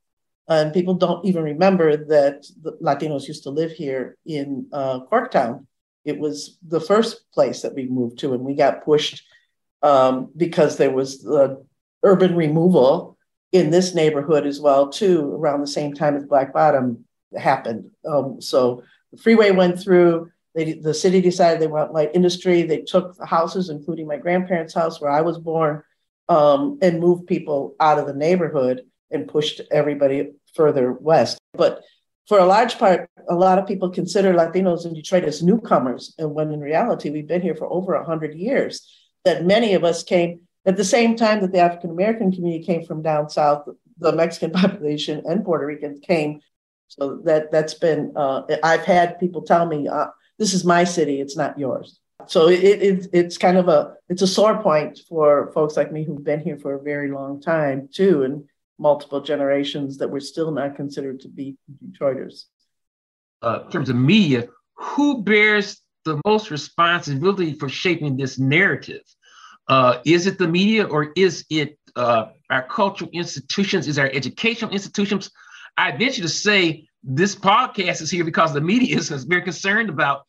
And 0.49 0.75
people 0.75 0.95
don't 0.95 1.25
even 1.25 1.45
remember 1.45 1.97
that 1.97 2.45
Latinos 2.83 3.29
used 3.29 3.45
to 3.45 3.51
live 3.51 3.73
here 3.73 4.17
in 4.27 4.67
uh, 4.73 5.01
Corktown. 5.11 5.67
It 6.05 6.19
was 6.19 6.59
the 6.67 6.81
first 6.81 7.31
place 7.33 7.63
that 7.63 7.75
we 7.75 7.87
moved 7.87 8.19
to, 8.19 8.35
and 8.35 8.43
we 8.43 8.55
got 8.55 8.85
pushed 8.85 9.23
um, 9.83 10.31
because 10.37 10.77
there 10.77 10.91
was 10.91 11.23
the 11.23 11.65
urban 12.03 12.35
removal 12.35 13.17
in 13.53 13.71
this 13.71 13.95
neighborhood 13.95 14.47
as 14.47 14.61
well, 14.61 14.89
too, 14.89 15.33
around 15.35 15.61
the 15.61 15.67
same 15.67 15.95
time 15.95 16.17
as 16.17 16.25
Black 16.25 16.53
Bottom 16.53 17.05
happened. 17.37 17.91
Um, 18.05 18.41
so 18.41 18.83
the 19.13 19.19
freeway 19.19 19.53
went 19.53 19.81
through. 19.81 20.31
They, 20.55 20.73
the 20.75 20.93
city 20.93 21.21
decided 21.21 21.61
they 21.61 21.67
want 21.67 21.93
light 21.93 22.11
industry. 22.15 22.63
They 22.63 22.83
took 22.83 23.17
the 23.17 23.27
houses, 23.27 23.71
including 23.71 24.07
my 24.07 24.17
grandparents' 24.17 24.75
house 24.75 25.01
where 25.01 25.11
I 25.11 25.21
was 25.21 25.39
born, 25.39 25.83
um, 26.29 26.79
and 26.83 27.01
moved 27.01 27.27
people 27.27 27.75
out 27.81 27.99
of 27.99 28.07
the 28.07 28.15
neighborhood 28.15 28.83
and 29.11 29.29
pushed 29.29 29.61
everybody 29.71 30.33
further 30.55 30.93
west. 30.93 31.39
But 31.53 31.83
for 32.29 32.39
a 32.39 32.47
large 32.47 32.79
part, 32.79 33.11
a 33.29 33.35
lot 33.35 33.59
of 33.59 33.67
people 33.67 33.91
consider 33.91 34.33
Latinos 34.33 34.87
in 34.87 34.95
Detroit 34.95 35.25
as 35.25 35.43
newcomers. 35.43 36.15
And 36.19 36.35
when 36.35 36.53
in 36.53 36.61
reality, 36.61 37.11
we've 37.11 37.27
been 37.27 37.43
here 37.43 37.55
for 37.55 37.71
over 37.71 37.95
100 37.97 38.35
years, 38.35 38.89
that 39.25 39.45
many 39.45 39.75
of 39.75 39.85
us 39.85 40.03
came 40.03 40.41
at 40.65 40.77
the 40.77 40.85
same 40.85 41.17
time 41.17 41.41
that 41.41 41.53
the 41.53 41.59
African 41.59 41.91
American 41.91 42.33
community 42.33 42.65
came 42.65 42.85
from 42.85 43.03
down 43.03 43.29
south, 43.29 43.69
the 43.99 44.13
Mexican 44.13 44.51
population 44.63 45.23
and 45.27 45.45
Puerto 45.45 45.67
Ricans 45.67 46.01
came. 46.01 46.41
So 46.89 47.21
that 47.25 47.51
that's 47.51 47.75
been 47.75 48.13
uh, 48.17 48.43
I've 48.63 48.85
had 48.85 49.19
people 49.19 49.43
tell 49.43 49.67
me, 49.67 49.89
uh, 49.89 50.09
"This 50.39 50.53
is 50.53 50.65
my 50.65 50.85
city; 50.85 51.21
it's 51.21 51.37
not 51.37 51.59
yours." 51.59 51.99
So 52.27 52.49
it, 52.49 52.63
it 52.63 53.07
it's 53.13 53.39
kind 53.39 53.57
of 53.57 53.69
a 53.69 53.95
it's 54.09 54.23
a 54.23 54.27
sore 54.27 54.63
point 54.63 55.01
for 55.09 55.51
folks 55.53 55.77
like 55.77 55.93
me 55.93 56.05
who've 56.05 56.25
been 56.25 56.41
here 56.41 56.59
for 56.59 56.75
a 56.75 56.83
very 56.83 57.11
long 57.11 57.41
time 57.41 57.89
too, 57.93 58.23
and 58.23 58.45
multiple 58.79 59.21
generations 59.21 59.99
that 59.99 60.09
we're 60.09 60.21
still 60.21 60.51
not 60.51 60.77
considered 60.77 61.21
to 61.21 61.29
be 61.29 61.57
Detroiters. 61.85 62.45
Uh, 63.43 63.61
in 63.65 63.71
terms 63.71 63.89
of 63.89 63.97
media, 63.97 64.49
who 64.75 65.23
bears 65.23 65.81
the 66.05 66.21
most 66.27 66.51
responsibility 66.51 67.55
for 67.55 67.69
shaping 67.69 68.17
this 68.17 68.39
narrative? 68.39 69.03
Uh, 69.69 69.99
is 70.05 70.27
it 70.27 70.39
the 70.39 70.49
media 70.49 70.85
or 70.85 71.13
is 71.17 71.45
it 71.49 71.79
uh, 71.97 72.27
our 72.51 72.63
cultural 72.63 73.11
institutions? 73.13 73.87
Is 73.87 73.99
our 73.99 74.11
educational 74.13 74.71
institutions? 74.71 75.31
I 75.77 75.93
venture 75.93 76.23
to 76.23 76.29
say 76.29 76.89
this 77.03 77.35
podcast 77.35 78.03
is 78.03 78.11
here 78.11 78.25
because 78.25 78.53
the 78.53 78.61
media 78.61 78.97
is 78.97 79.09
very 79.25 79.43
concerned 79.43 79.89
about, 79.89 80.23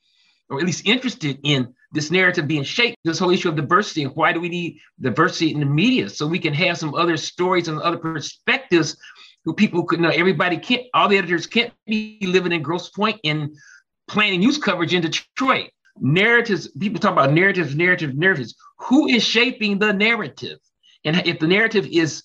or 0.50 0.60
at 0.60 0.66
least 0.66 0.86
interested 0.86 1.40
in, 1.44 1.74
this 1.94 2.12
narrative 2.12 2.48
being 2.48 2.64
shaped. 2.64 2.98
This 3.04 3.20
whole 3.20 3.30
issue 3.30 3.50
of 3.50 3.56
diversity 3.56 4.04
and 4.04 4.16
why 4.16 4.34
do 4.34 4.42
we 4.42 4.50
need 4.50 4.80
diversity 5.00 5.52
in 5.52 5.60
the 5.60 5.66
media 5.66 6.10
so 6.10 6.28
we 6.28 6.40
can 6.40 6.54
have 6.54 6.78
some 6.78 6.94
other 6.96 7.16
stories 7.16 7.68
and 7.68 7.80
other 7.80 7.98
perspectives 7.98 8.98
who 9.46 9.54
people 9.54 9.84
could 9.86 10.00
know. 10.00 10.10
Everybody 10.10 10.58
can't, 10.58 10.84
all 10.94 11.08
the 11.08 11.18
editors 11.18 11.48
can't 11.48 11.72
be 11.86 12.18
living 12.22 12.52
in 12.52 12.62
Grosse 12.62 12.90
Pointe 12.90 13.20
and 13.24 13.56
planning 14.08 14.42
news 14.42 14.58
coverage 14.58 14.94
in 14.94 15.02
Detroit 15.02 15.70
narratives, 16.00 16.68
people 16.80 17.00
talk 17.00 17.14
about 17.14 17.34
narratives, 17.34 17.76
narratives, 17.76 18.16
narratives. 18.16 18.56
Who 18.80 19.08
is 19.08 19.24
shaping 19.24 19.80
the 19.80 19.94
narrative? 19.94 20.60
And 21.06 21.26
if 21.28 21.40
the 21.40 21.48
narrative 21.48 21.88
is 21.92 22.24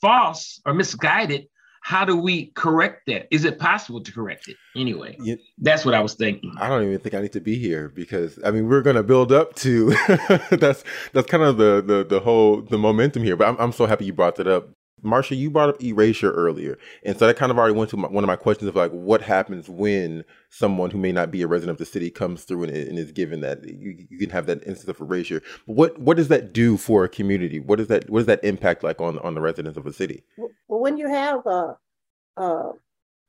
false 0.00 0.60
or 0.64 0.74
misguided, 0.74 1.46
how 1.82 2.04
do 2.04 2.16
we 2.16 2.46
correct 2.46 3.06
that? 3.08 3.26
Is 3.30 3.44
it 3.44 3.58
possible 3.58 4.00
to 4.00 4.12
correct 4.12 4.48
it? 4.48 4.56
Anyway, 4.76 5.16
you, 5.20 5.36
that's 5.58 5.84
what 5.84 5.94
I 5.94 6.00
was 6.00 6.14
thinking. 6.14 6.54
I 6.58 6.68
don't 6.68 6.84
even 6.84 6.98
think 7.00 7.14
I 7.14 7.20
need 7.20 7.32
to 7.32 7.40
be 7.40 7.58
here 7.58 7.88
because 7.88 8.38
I 8.44 8.52
mean 8.52 8.68
we're 8.68 8.82
gonna 8.82 9.02
build 9.02 9.32
up 9.32 9.54
to 9.56 9.90
that's 10.50 10.84
that's 11.12 11.26
kind 11.26 11.42
of 11.42 11.56
the 11.56 11.82
the 11.84 12.06
the 12.08 12.20
whole 12.20 12.62
the 12.62 12.78
momentum 12.78 13.24
here. 13.24 13.36
But 13.36 13.48
I'm 13.48 13.56
I'm 13.58 13.72
so 13.72 13.86
happy 13.86 14.04
you 14.04 14.12
brought 14.12 14.36
that 14.36 14.46
up 14.46 14.70
Marsha, 15.04 15.36
you 15.36 15.50
brought 15.50 15.68
up 15.68 15.82
erasure 15.82 16.30
earlier, 16.32 16.78
and 17.02 17.18
so 17.18 17.26
that 17.26 17.36
kind 17.36 17.50
of 17.50 17.58
already 17.58 17.74
went 17.74 17.90
to 17.90 17.96
my, 17.96 18.08
one 18.08 18.22
of 18.22 18.28
my 18.28 18.36
questions 18.36 18.68
of 18.68 18.76
like, 18.76 18.92
what 18.92 19.22
happens 19.22 19.68
when 19.68 20.24
someone 20.50 20.90
who 20.90 20.98
may 20.98 21.12
not 21.12 21.30
be 21.30 21.42
a 21.42 21.46
resident 21.46 21.74
of 21.74 21.78
the 21.78 21.90
city 21.90 22.10
comes 22.10 22.44
through 22.44 22.64
and, 22.64 22.76
and 22.76 22.98
is 22.98 23.12
given 23.12 23.40
that 23.40 23.64
you, 23.64 24.06
you, 24.10 24.18
can 24.18 24.30
have 24.30 24.46
that 24.46 24.66
instance 24.66 24.88
of 24.88 25.00
erasure. 25.00 25.42
But 25.66 25.76
what 25.76 25.98
what 25.98 26.16
does 26.16 26.28
that 26.28 26.52
do 26.52 26.76
for 26.76 27.04
a 27.04 27.08
community? 27.08 27.58
What 27.58 27.76
does 27.76 27.88
that 27.88 28.08
what 28.08 28.20
does 28.20 28.26
that 28.26 28.44
impact 28.44 28.84
like 28.84 29.00
on 29.00 29.18
on 29.20 29.34
the 29.34 29.40
residents 29.40 29.76
of 29.76 29.86
a 29.86 29.92
city? 29.92 30.22
Well, 30.36 30.80
when 30.80 30.96
you 30.96 31.08
have 31.08 31.42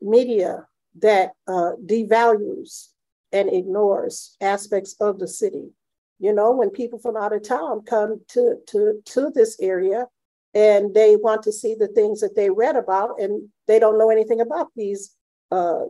media 0.01 0.67
that 0.99 1.31
uh, 1.47 1.71
devalues 1.85 2.89
and 3.31 3.51
ignores 3.51 4.37
aspects 4.41 4.95
of 4.99 5.17
the 5.17 5.27
city, 5.27 5.71
you 6.19 6.33
know, 6.33 6.51
when 6.51 6.69
people 6.69 6.99
from 6.99 7.17
out 7.17 7.33
of 7.33 7.41
town 7.41 7.81
come 7.81 8.21
to 8.29 8.57
to 8.67 9.01
to 9.05 9.31
this 9.33 9.57
area 9.59 10.05
and 10.53 10.93
they 10.93 11.15
want 11.15 11.43
to 11.43 11.51
see 11.51 11.75
the 11.75 11.87
things 11.87 12.21
that 12.21 12.35
they 12.35 12.49
read 12.49 12.75
about 12.75 13.19
and 13.19 13.49
they 13.67 13.79
don't 13.79 13.97
know 13.97 14.09
anything 14.09 14.41
about 14.41 14.67
these 14.75 15.15
uh, 15.51 15.85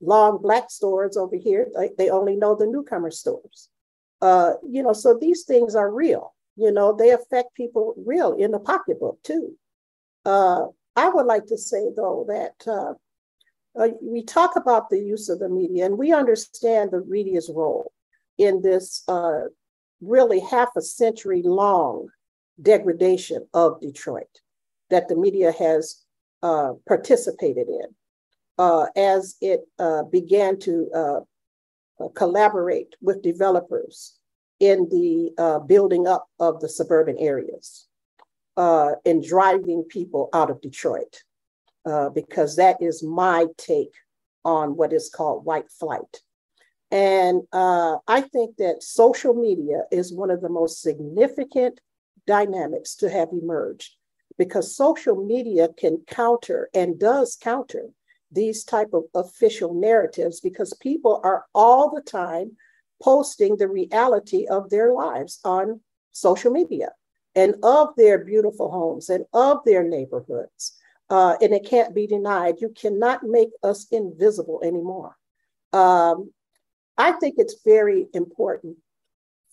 long 0.00 0.40
black 0.40 0.70
stores 0.70 1.16
over 1.16 1.36
here. 1.36 1.68
Like 1.74 1.92
they 1.96 2.10
only 2.10 2.36
know 2.36 2.54
the 2.54 2.66
newcomer 2.66 3.10
stores. 3.10 3.68
Uh, 4.20 4.54
you 4.68 4.82
know 4.82 4.92
so 4.92 5.16
these 5.18 5.44
things 5.44 5.74
are 5.74 5.90
real. 5.90 6.34
You 6.56 6.72
know 6.72 6.94
they 6.94 7.10
affect 7.10 7.54
people 7.54 7.94
real 8.04 8.34
in 8.34 8.50
the 8.50 8.60
pocketbook 8.60 9.22
too. 9.22 9.56
Uh, 10.24 10.66
i 10.96 11.08
would 11.08 11.24
like 11.24 11.46
to 11.46 11.56
say 11.56 11.88
though 11.96 12.26
that 12.28 12.70
uh, 12.70 12.92
uh, 13.80 13.88
we 14.02 14.22
talk 14.22 14.56
about 14.56 14.90
the 14.90 14.98
use 14.98 15.28
of 15.28 15.38
the 15.38 15.48
media 15.48 15.86
and 15.86 15.96
we 15.96 16.12
understand 16.12 16.90
the 16.90 17.02
media's 17.06 17.50
role 17.54 17.92
in 18.38 18.60
this 18.60 19.02
uh, 19.08 19.42
really 20.00 20.40
half 20.40 20.68
a 20.76 20.82
century 20.82 21.42
long 21.42 22.08
degradation 22.62 23.46
of 23.54 23.80
Detroit 23.80 24.40
that 24.90 25.08
the 25.08 25.16
media 25.16 25.52
has 25.52 26.04
uh, 26.42 26.72
participated 26.86 27.68
in 27.68 27.94
uh, 28.58 28.86
as 28.94 29.36
it 29.40 29.60
uh, 29.78 30.02
began 30.04 30.58
to 30.58 30.90
uh, 30.94 31.20
uh, 32.02 32.08
collaborate 32.14 32.94
with 33.00 33.22
developers 33.22 34.18
in 34.58 34.86
the 34.90 35.30
uh, 35.38 35.58
building 35.60 36.06
up 36.06 36.26
of 36.38 36.60
the 36.60 36.68
suburban 36.68 37.16
areas 37.18 37.86
and 39.06 39.24
driving 39.24 39.82
people 39.84 40.28
out 40.34 40.50
of 40.50 40.60
Detroit, 40.60 41.22
because 42.14 42.56
that 42.56 42.76
is 42.82 43.02
my 43.02 43.46
take 43.56 43.94
on 44.44 44.76
what 44.76 44.92
is 44.92 45.08
called 45.08 45.46
white 45.46 45.70
flight. 45.70 46.20
And 46.90 47.40
I 47.54 48.20
think 48.30 48.58
that 48.58 48.82
social 48.82 49.32
media 49.32 49.84
is 49.90 50.12
one 50.12 50.30
of 50.30 50.42
the 50.42 50.50
most 50.50 50.82
significant 50.82 51.80
dynamics 52.26 52.94
to 52.96 53.10
have 53.10 53.28
emerged 53.32 53.96
because 54.38 54.76
social 54.76 55.16
media 55.24 55.68
can 55.76 55.98
counter 56.06 56.70
and 56.74 56.98
does 56.98 57.36
counter 57.40 57.90
these 58.32 58.64
type 58.64 58.90
of 58.92 59.04
official 59.14 59.74
narratives 59.74 60.40
because 60.40 60.72
people 60.80 61.20
are 61.24 61.46
all 61.54 61.90
the 61.90 62.02
time 62.02 62.52
posting 63.02 63.56
the 63.56 63.68
reality 63.68 64.46
of 64.46 64.70
their 64.70 64.92
lives 64.92 65.40
on 65.44 65.80
social 66.12 66.50
media 66.50 66.90
and 67.34 67.54
of 67.62 67.88
their 67.96 68.18
beautiful 68.24 68.70
homes 68.70 69.08
and 69.08 69.24
of 69.32 69.58
their 69.64 69.82
neighborhoods. 69.82 70.76
Uh, 71.08 71.36
and 71.40 71.52
it 71.52 71.66
can't 71.66 71.94
be 71.94 72.06
denied 72.06 72.60
you 72.60 72.68
cannot 72.70 73.22
make 73.24 73.50
us 73.62 73.86
invisible 73.90 74.60
anymore. 74.64 75.16
Um, 75.72 76.32
i 76.98 77.12
think 77.12 77.36
it's 77.38 77.62
very 77.64 78.06
important 78.12 78.76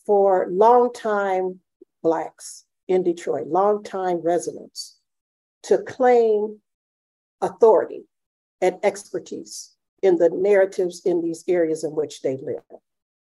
for 0.05 0.47
longtime 0.49 1.59
Blacks 2.07 2.63
in 2.87 3.03
Detroit, 3.03 3.47
longtime 3.47 4.21
residents, 4.23 4.95
to 5.63 5.79
claim 5.79 6.57
authority 7.41 8.05
and 8.61 8.77
expertise 8.81 9.73
in 10.01 10.15
the 10.15 10.29
narratives 10.29 11.01
in 11.03 11.21
these 11.21 11.43
areas 11.49 11.83
in 11.83 11.91
which 11.91 12.21
they 12.21 12.37
live. 12.37 12.61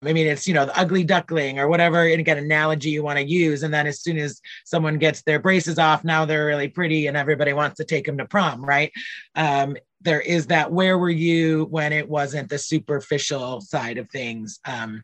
I 0.03 0.11
mean, 0.11 0.27
it's, 0.27 0.45
you 0.45 0.53
know, 0.53 0.65
the 0.65 0.77
ugly 0.77 1.05
duckling 1.05 1.59
or 1.59 1.69
whatever, 1.69 2.01
again, 2.01 2.37
analogy 2.37 2.89
you 2.89 3.03
want 3.03 3.19
to 3.19 3.25
use. 3.25 3.63
And 3.63 3.73
then 3.73 3.87
as 3.87 4.01
soon 4.01 4.17
as 4.17 4.41
someone 4.65 4.97
gets 4.97 5.21
their 5.21 5.39
braces 5.39 5.79
off, 5.79 6.03
now 6.03 6.25
they're 6.25 6.45
really 6.45 6.67
pretty 6.67 7.07
and 7.07 7.15
everybody 7.15 7.53
wants 7.53 7.77
to 7.77 7.85
take 7.85 8.05
them 8.05 8.17
to 8.17 8.25
prom, 8.25 8.65
right? 8.65 8.91
Um, 9.35 9.77
there 10.01 10.19
is 10.19 10.47
that 10.47 10.73
where 10.73 10.97
were 10.97 11.09
you 11.09 11.67
when 11.69 11.93
it 11.93 12.09
wasn't 12.09 12.49
the 12.49 12.57
superficial 12.57 13.61
side 13.61 13.97
of 13.97 14.09
things 14.09 14.59
um, 14.65 15.03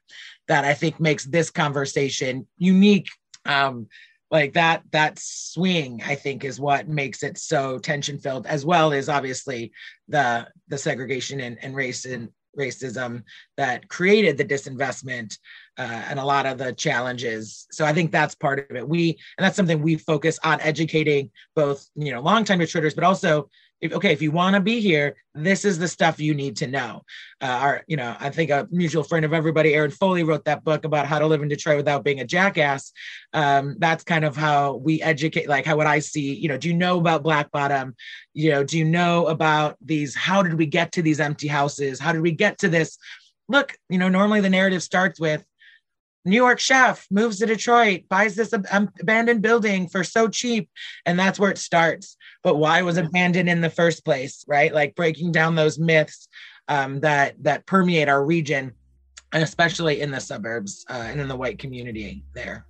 that 0.50 0.66
I 0.66 0.74
think 0.74 1.00
makes 1.00 1.24
this 1.24 1.50
conversation 1.50 2.46
unique 2.58 3.08
um, 3.50 3.88
like 4.32 4.54
that 4.54 4.84
that 4.92 5.18
swing 5.20 6.02
i 6.06 6.14
think 6.14 6.44
is 6.44 6.60
what 6.60 6.88
makes 6.88 7.24
it 7.24 7.38
so 7.38 7.80
tension 7.80 8.20
filled 8.20 8.46
as 8.46 8.64
well 8.64 8.94
as 8.94 9.10
obviously 9.10 9.72
the 10.08 10.48
the 10.68 10.78
segregation 10.78 11.40
and, 11.40 11.58
and 11.64 11.76
race 11.76 12.06
and 12.06 12.30
racism 12.58 13.24
that 13.58 13.88
created 13.90 14.38
the 14.38 14.46
disinvestment 14.46 15.38
uh, 15.78 16.04
and 16.10 16.20
a 16.20 16.26
lot 16.26 16.46
of 16.46 16.58
the 16.58 16.74
challenges. 16.74 17.68
So 17.72 17.86
i 17.86 17.94
think 17.94 18.12
that's 18.12 18.36
part 18.36 18.60
of 18.60 18.76
it. 18.76 18.88
We 18.88 19.18
and 19.38 19.46
that's 19.46 19.56
something 19.56 19.82
we 19.82 19.96
focus 19.96 20.40
on 20.44 20.60
educating 20.62 21.32
both 21.56 21.88
you 21.96 22.12
know 22.12 22.22
longtime 22.22 22.60
detroiters 22.60 22.96
but 22.96 23.04
also 23.04 23.50
if, 23.82 23.94
okay, 23.94 24.12
if 24.12 24.22
you 24.22 24.32
want 24.32 24.56
to 24.56 24.60
be 24.60 24.80
here, 24.82 25.16
this 25.34 25.64
is 25.64 25.80
the 25.80 25.88
stuff 25.88 26.20
you 26.20 26.34
need 26.34 26.58
to 26.58 26.68
know. 26.68 27.04
Uh, 27.42 27.46
our, 27.46 27.84
you 27.88 27.96
know, 27.96 28.16
I 28.20 28.30
think 28.30 28.50
a 28.50 28.68
mutual 28.72 29.04
friend 29.04 29.24
of 29.24 29.34
everybody, 29.34 29.74
Aaron 29.74 29.92
Foley, 29.92 30.24
wrote 30.24 30.46
that 30.46 30.64
book 30.64 30.84
about 30.86 31.06
how 31.06 31.20
to 31.20 31.28
live 31.28 31.42
in 31.42 31.48
Detroit 31.48 31.78
without 31.78 32.04
being 32.04 32.20
a 32.20 32.26
jackass. 32.26 32.92
Um, 33.34 33.76
that's 33.80 34.04
kind 34.04 34.26
of 34.26 34.36
how 34.36 34.76
we 34.76 35.02
educate, 35.02 35.48
like 35.48 35.66
how 35.66 35.78
what 35.78 35.88
I 35.88 36.00
see. 36.00 36.34
You 36.34 36.50
know, 36.50 36.58
do 36.58 36.68
you 36.68 36.74
know 36.74 36.98
about 37.00 37.24
Black 37.24 37.52
Bottom? 37.52 37.96
You 38.34 38.52
know, 38.52 38.64
do 38.64 38.78
you 38.78 38.86
know 38.86 39.28
about 39.28 39.78
these? 39.82 40.16
How 40.16 40.44
did 40.44 40.56
we 40.56 40.66
get 40.66 40.92
to 40.94 41.02
these 41.02 41.20
empty 41.20 41.48
houses? 41.48 42.00
How 42.00 42.12
did 42.12 42.22
we 42.22 42.32
get 42.32 42.58
to 42.60 42.70
this? 42.70 42.98
Look, 43.48 43.76
you 43.90 43.98
know, 43.98 44.10
normally 44.10 44.42
the 44.42 44.50
narrative 44.50 44.84
starts 44.84 45.20
with 45.20 45.44
New 46.26 46.36
York 46.36 46.60
chef 46.60 47.08
moves 47.10 47.40
to 47.40 47.46
Detroit, 47.46 48.04
buys 48.10 48.36
this 48.36 48.54
ab- 48.54 48.92
abandoned 49.00 49.42
building 49.42 49.88
for 49.88 50.04
so 50.04 50.28
cheap, 50.28 50.70
and 51.06 51.18
that's 51.18 51.40
where 51.40 51.52
it 51.52 51.58
starts. 51.58 52.18
But 52.44 52.58
why 52.58 52.82
was 52.82 52.98
abandoned 52.98 53.50
in 53.50 53.62
the 53.62 53.70
first 53.70 54.04
place, 54.04 54.44
right? 54.48 54.74
Like 54.74 54.96
breaking 54.96 55.32
down 55.32 55.56
those 55.56 55.80
myths 55.80 56.28
um, 56.68 57.00
that 57.02 57.36
that 57.44 57.66
permeate 57.66 58.10
our 58.10 58.24
region, 58.24 58.74
and 59.32 59.44
especially 59.44 60.02
in 60.02 60.12
the 60.12 60.20
suburbs 60.20 60.86
uh, 60.90 60.94
and 60.94 61.20
in 61.20 61.28
the 61.28 61.36
white 61.38 61.60
community 61.60 62.24
there. 62.34 62.66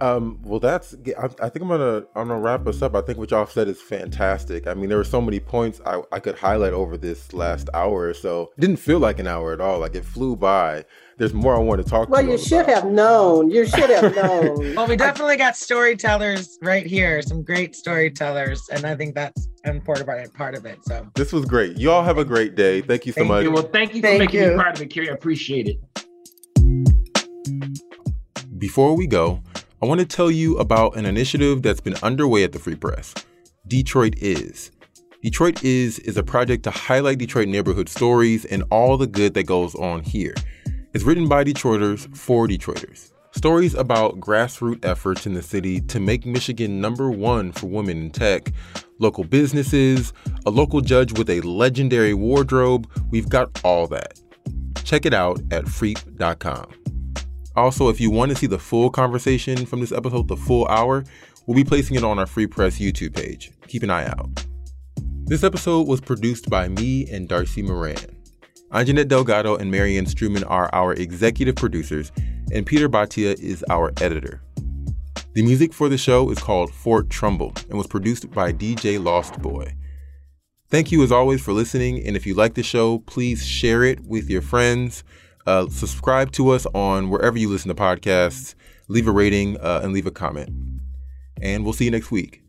Um, 0.00 0.40
well, 0.42 0.58
that's. 0.58 0.94
I, 1.18 1.26
I, 1.26 1.48
think 1.48 1.62
I'm 1.62 1.68
gonna 1.68 2.04
I'm 2.16 2.28
gonna 2.28 2.40
wrap 2.40 2.66
us 2.66 2.82
up. 2.82 2.96
I 2.96 3.00
think 3.00 3.18
what 3.18 3.30
y'all 3.30 3.46
said 3.46 3.68
is 3.68 3.80
fantastic. 3.80 4.66
I 4.66 4.74
mean, 4.74 4.88
there 4.88 4.98
were 4.98 5.04
so 5.04 5.20
many 5.20 5.38
points 5.38 5.80
I, 5.86 6.02
I 6.10 6.18
could 6.18 6.36
highlight 6.36 6.72
over 6.72 6.96
this 6.96 7.32
last 7.32 7.68
hour 7.74 8.08
or 8.08 8.14
so. 8.14 8.50
It 8.58 8.60
didn't 8.60 8.78
feel 8.78 8.98
like 8.98 9.20
an 9.20 9.28
hour 9.28 9.52
at 9.52 9.60
all. 9.60 9.78
Like 9.78 9.94
it 9.94 10.04
flew 10.04 10.34
by. 10.34 10.84
There's 11.16 11.32
more 11.32 11.54
I 11.54 11.60
want 11.60 11.80
to 11.80 11.88
talk. 11.88 12.08
Well, 12.08 12.24
to 12.24 12.32
you 12.32 12.38
should 12.38 12.62
about. 12.62 12.82
have 12.82 12.86
known. 12.86 13.50
You 13.50 13.66
should 13.66 13.88
have 13.88 14.16
known. 14.16 14.74
well, 14.74 14.88
we 14.88 14.96
definitely 14.96 15.36
got 15.36 15.56
storytellers 15.56 16.58
right 16.60 16.84
here. 16.84 17.22
Some 17.22 17.44
great 17.44 17.76
storytellers, 17.76 18.68
and 18.70 18.84
I 18.84 18.96
think 18.96 19.14
that's 19.14 19.48
an 19.62 19.76
important 19.76 20.08
part, 20.08 20.34
part 20.34 20.56
of 20.56 20.66
it. 20.66 20.84
So 20.86 21.06
this 21.14 21.32
was 21.32 21.44
great. 21.44 21.76
You 21.76 21.92
all 21.92 22.02
have 22.02 22.18
a 22.18 22.24
great 22.24 22.56
day. 22.56 22.80
Thank 22.80 23.06
you 23.06 23.12
so 23.12 23.20
thank 23.20 23.28
much. 23.28 23.44
You. 23.44 23.52
Well, 23.52 23.62
thank 23.62 23.94
you 23.94 24.02
for 24.02 24.18
making 24.18 24.42
you. 24.42 24.50
me 24.50 24.56
part 24.56 24.74
of 24.74 24.82
it, 24.82 24.86
Kerry. 24.86 25.08
I 25.08 25.12
appreciate 25.12 25.68
it. 25.68 25.78
Before 28.58 28.96
we 28.96 29.06
go. 29.06 29.40
I 29.82 29.86
want 29.86 30.00
to 30.00 30.06
tell 30.06 30.30
you 30.30 30.56
about 30.58 30.96
an 30.96 31.04
initiative 31.04 31.62
that's 31.62 31.80
been 31.80 31.96
underway 32.02 32.44
at 32.44 32.52
the 32.52 32.58
Free 32.58 32.76
Press 32.76 33.12
Detroit 33.66 34.14
Is. 34.18 34.70
Detroit 35.22 35.64
Is 35.64 35.98
is 36.00 36.16
a 36.16 36.22
project 36.22 36.62
to 36.64 36.70
highlight 36.70 37.18
Detroit 37.18 37.48
neighborhood 37.48 37.88
stories 37.88 38.44
and 38.44 38.62
all 38.70 38.96
the 38.96 39.06
good 39.06 39.34
that 39.34 39.44
goes 39.44 39.74
on 39.74 40.02
here. 40.02 40.34
It's 40.92 41.04
written 41.04 41.28
by 41.28 41.44
Detroiters 41.44 42.14
for 42.16 42.46
Detroiters. 42.46 43.10
Stories 43.32 43.74
about 43.74 44.20
grassroots 44.20 44.84
efforts 44.84 45.26
in 45.26 45.34
the 45.34 45.42
city 45.42 45.80
to 45.80 45.98
make 45.98 46.24
Michigan 46.24 46.80
number 46.80 47.10
one 47.10 47.50
for 47.50 47.66
women 47.66 48.02
in 48.02 48.10
tech, 48.10 48.52
local 49.00 49.24
businesses, 49.24 50.12
a 50.46 50.50
local 50.50 50.80
judge 50.80 51.18
with 51.18 51.28
a 51.28 51.40
legendary 51.40 52.14
wardrobe. 52.14 52.88
We've 53.10 53.28
got 53.28 53.60
all 53.64 53.88
that. 53.88 54.20
Check 54.84 55.04
it 55.04 55.12
out 55.12 55.40
at 55.50 55.64
freep.com. 55.64 56.83
Also, 57.56 57.88
if 57.88 58.00
you 58.00 58.10
want 58.10 58.30
to 58.30 58.36
see 58.36 58.46
the 58.46 58.58
full 58.58 58.90
conversation 58.90 59.64
from 59.66 59.80
this 59.80 59.92
episode, 59.92 60.28
the 60.28 60.36
full 60.36 60.66
hour, 60.66 61.04
we'll 61.46 61.54
be 61.54 61.64
placing 61.64 61.96
it 61.96 62.04
on 62.04 62.18
our 62.18 62.26
Free 62.26 62.46
Press 62.46 62.78
YouTube 62.78 63.14
page. 63.14 63.52
Keep 63.68 63.84
an 63.84 63.90
eye 63.90 64.06
out. 64.06 64.28
This 65.24 65.44
episode 65.44 65.86
was 65.86 66.00
produced 66.00 66.50
by 66.50 66.68
me 66.68 67.08
and 67.10 67.28
Darcy 67.28 67.62
Moran. 67.62 67.96
Anjanette 68.72 69.08
Delgado 69.08 69.56
and 69.56 69.70
Marianne 69.70 70.04
Struman 70.04 70.44
are 70.48 70.68
our 70.72 70.94
executive 70.94 71.54
producers, 71.54 72.10
and 72.52 72.66
Peter 72.66 72.88
Bhatia 72.88 73.38
is 73.40 73.64
our 73.70 73.92
editor. 74.00 74.42
The 75.34 75.42
music 75.42 75.72
for 75.72 75.88
the 75.88 75.96
show 75.96 76.30
is 76.30 76.38
called 76.38 76.72
Fort 76.72 77.08
Trumbull 77.08 77.54
and 77.68 77.78
was 77.78 77.86
produced 77.86 78.30
by 78.32 78.52
DJ 78.52 79.02
Lost 79.02 79.40
Boy. 79.40 79.74
Thank 80.70 80.90
you 80.90 81.02
as 81.04 81.12
always 81.12 81.40
for 81.40 81.52
listening, 81.52 82.04
and 82.04 82.16
if 82.16 82.26
you 82.26 82.34
like 82.34 82.54
the 82.54 82.62
show, 82.62 82.98
please 82.98 83.46
share 83.46 83.84
it 83.84 84.00
with 84.00 84.28
your 84.28 84.42
friends. 84.42 85.04
Uh, 85.46 85.68
subscribe 85.68 86.32
to 86.32 86.50
us 86.50 86.66
on 86.74 87.10
wherever 87.10 87.38
you 87.38 87.48
listen 87.48 87.68
to 87.68 87.74
podcasts. 87.74 88.54
Leave 88.88 89.06
a 89.06 89.12
rating 89.12 89.58
uh, 89.58 89.80
and 89.82 89.92
leave 89.92 90.06
a 90.06 90.10
comment. 90.10 90.50
And 91.40 91.64
we'll 91.64 91.72
see 91.72 91.84
you 91.84 91.90
next 91.90 92.10
week. 92.10 92.42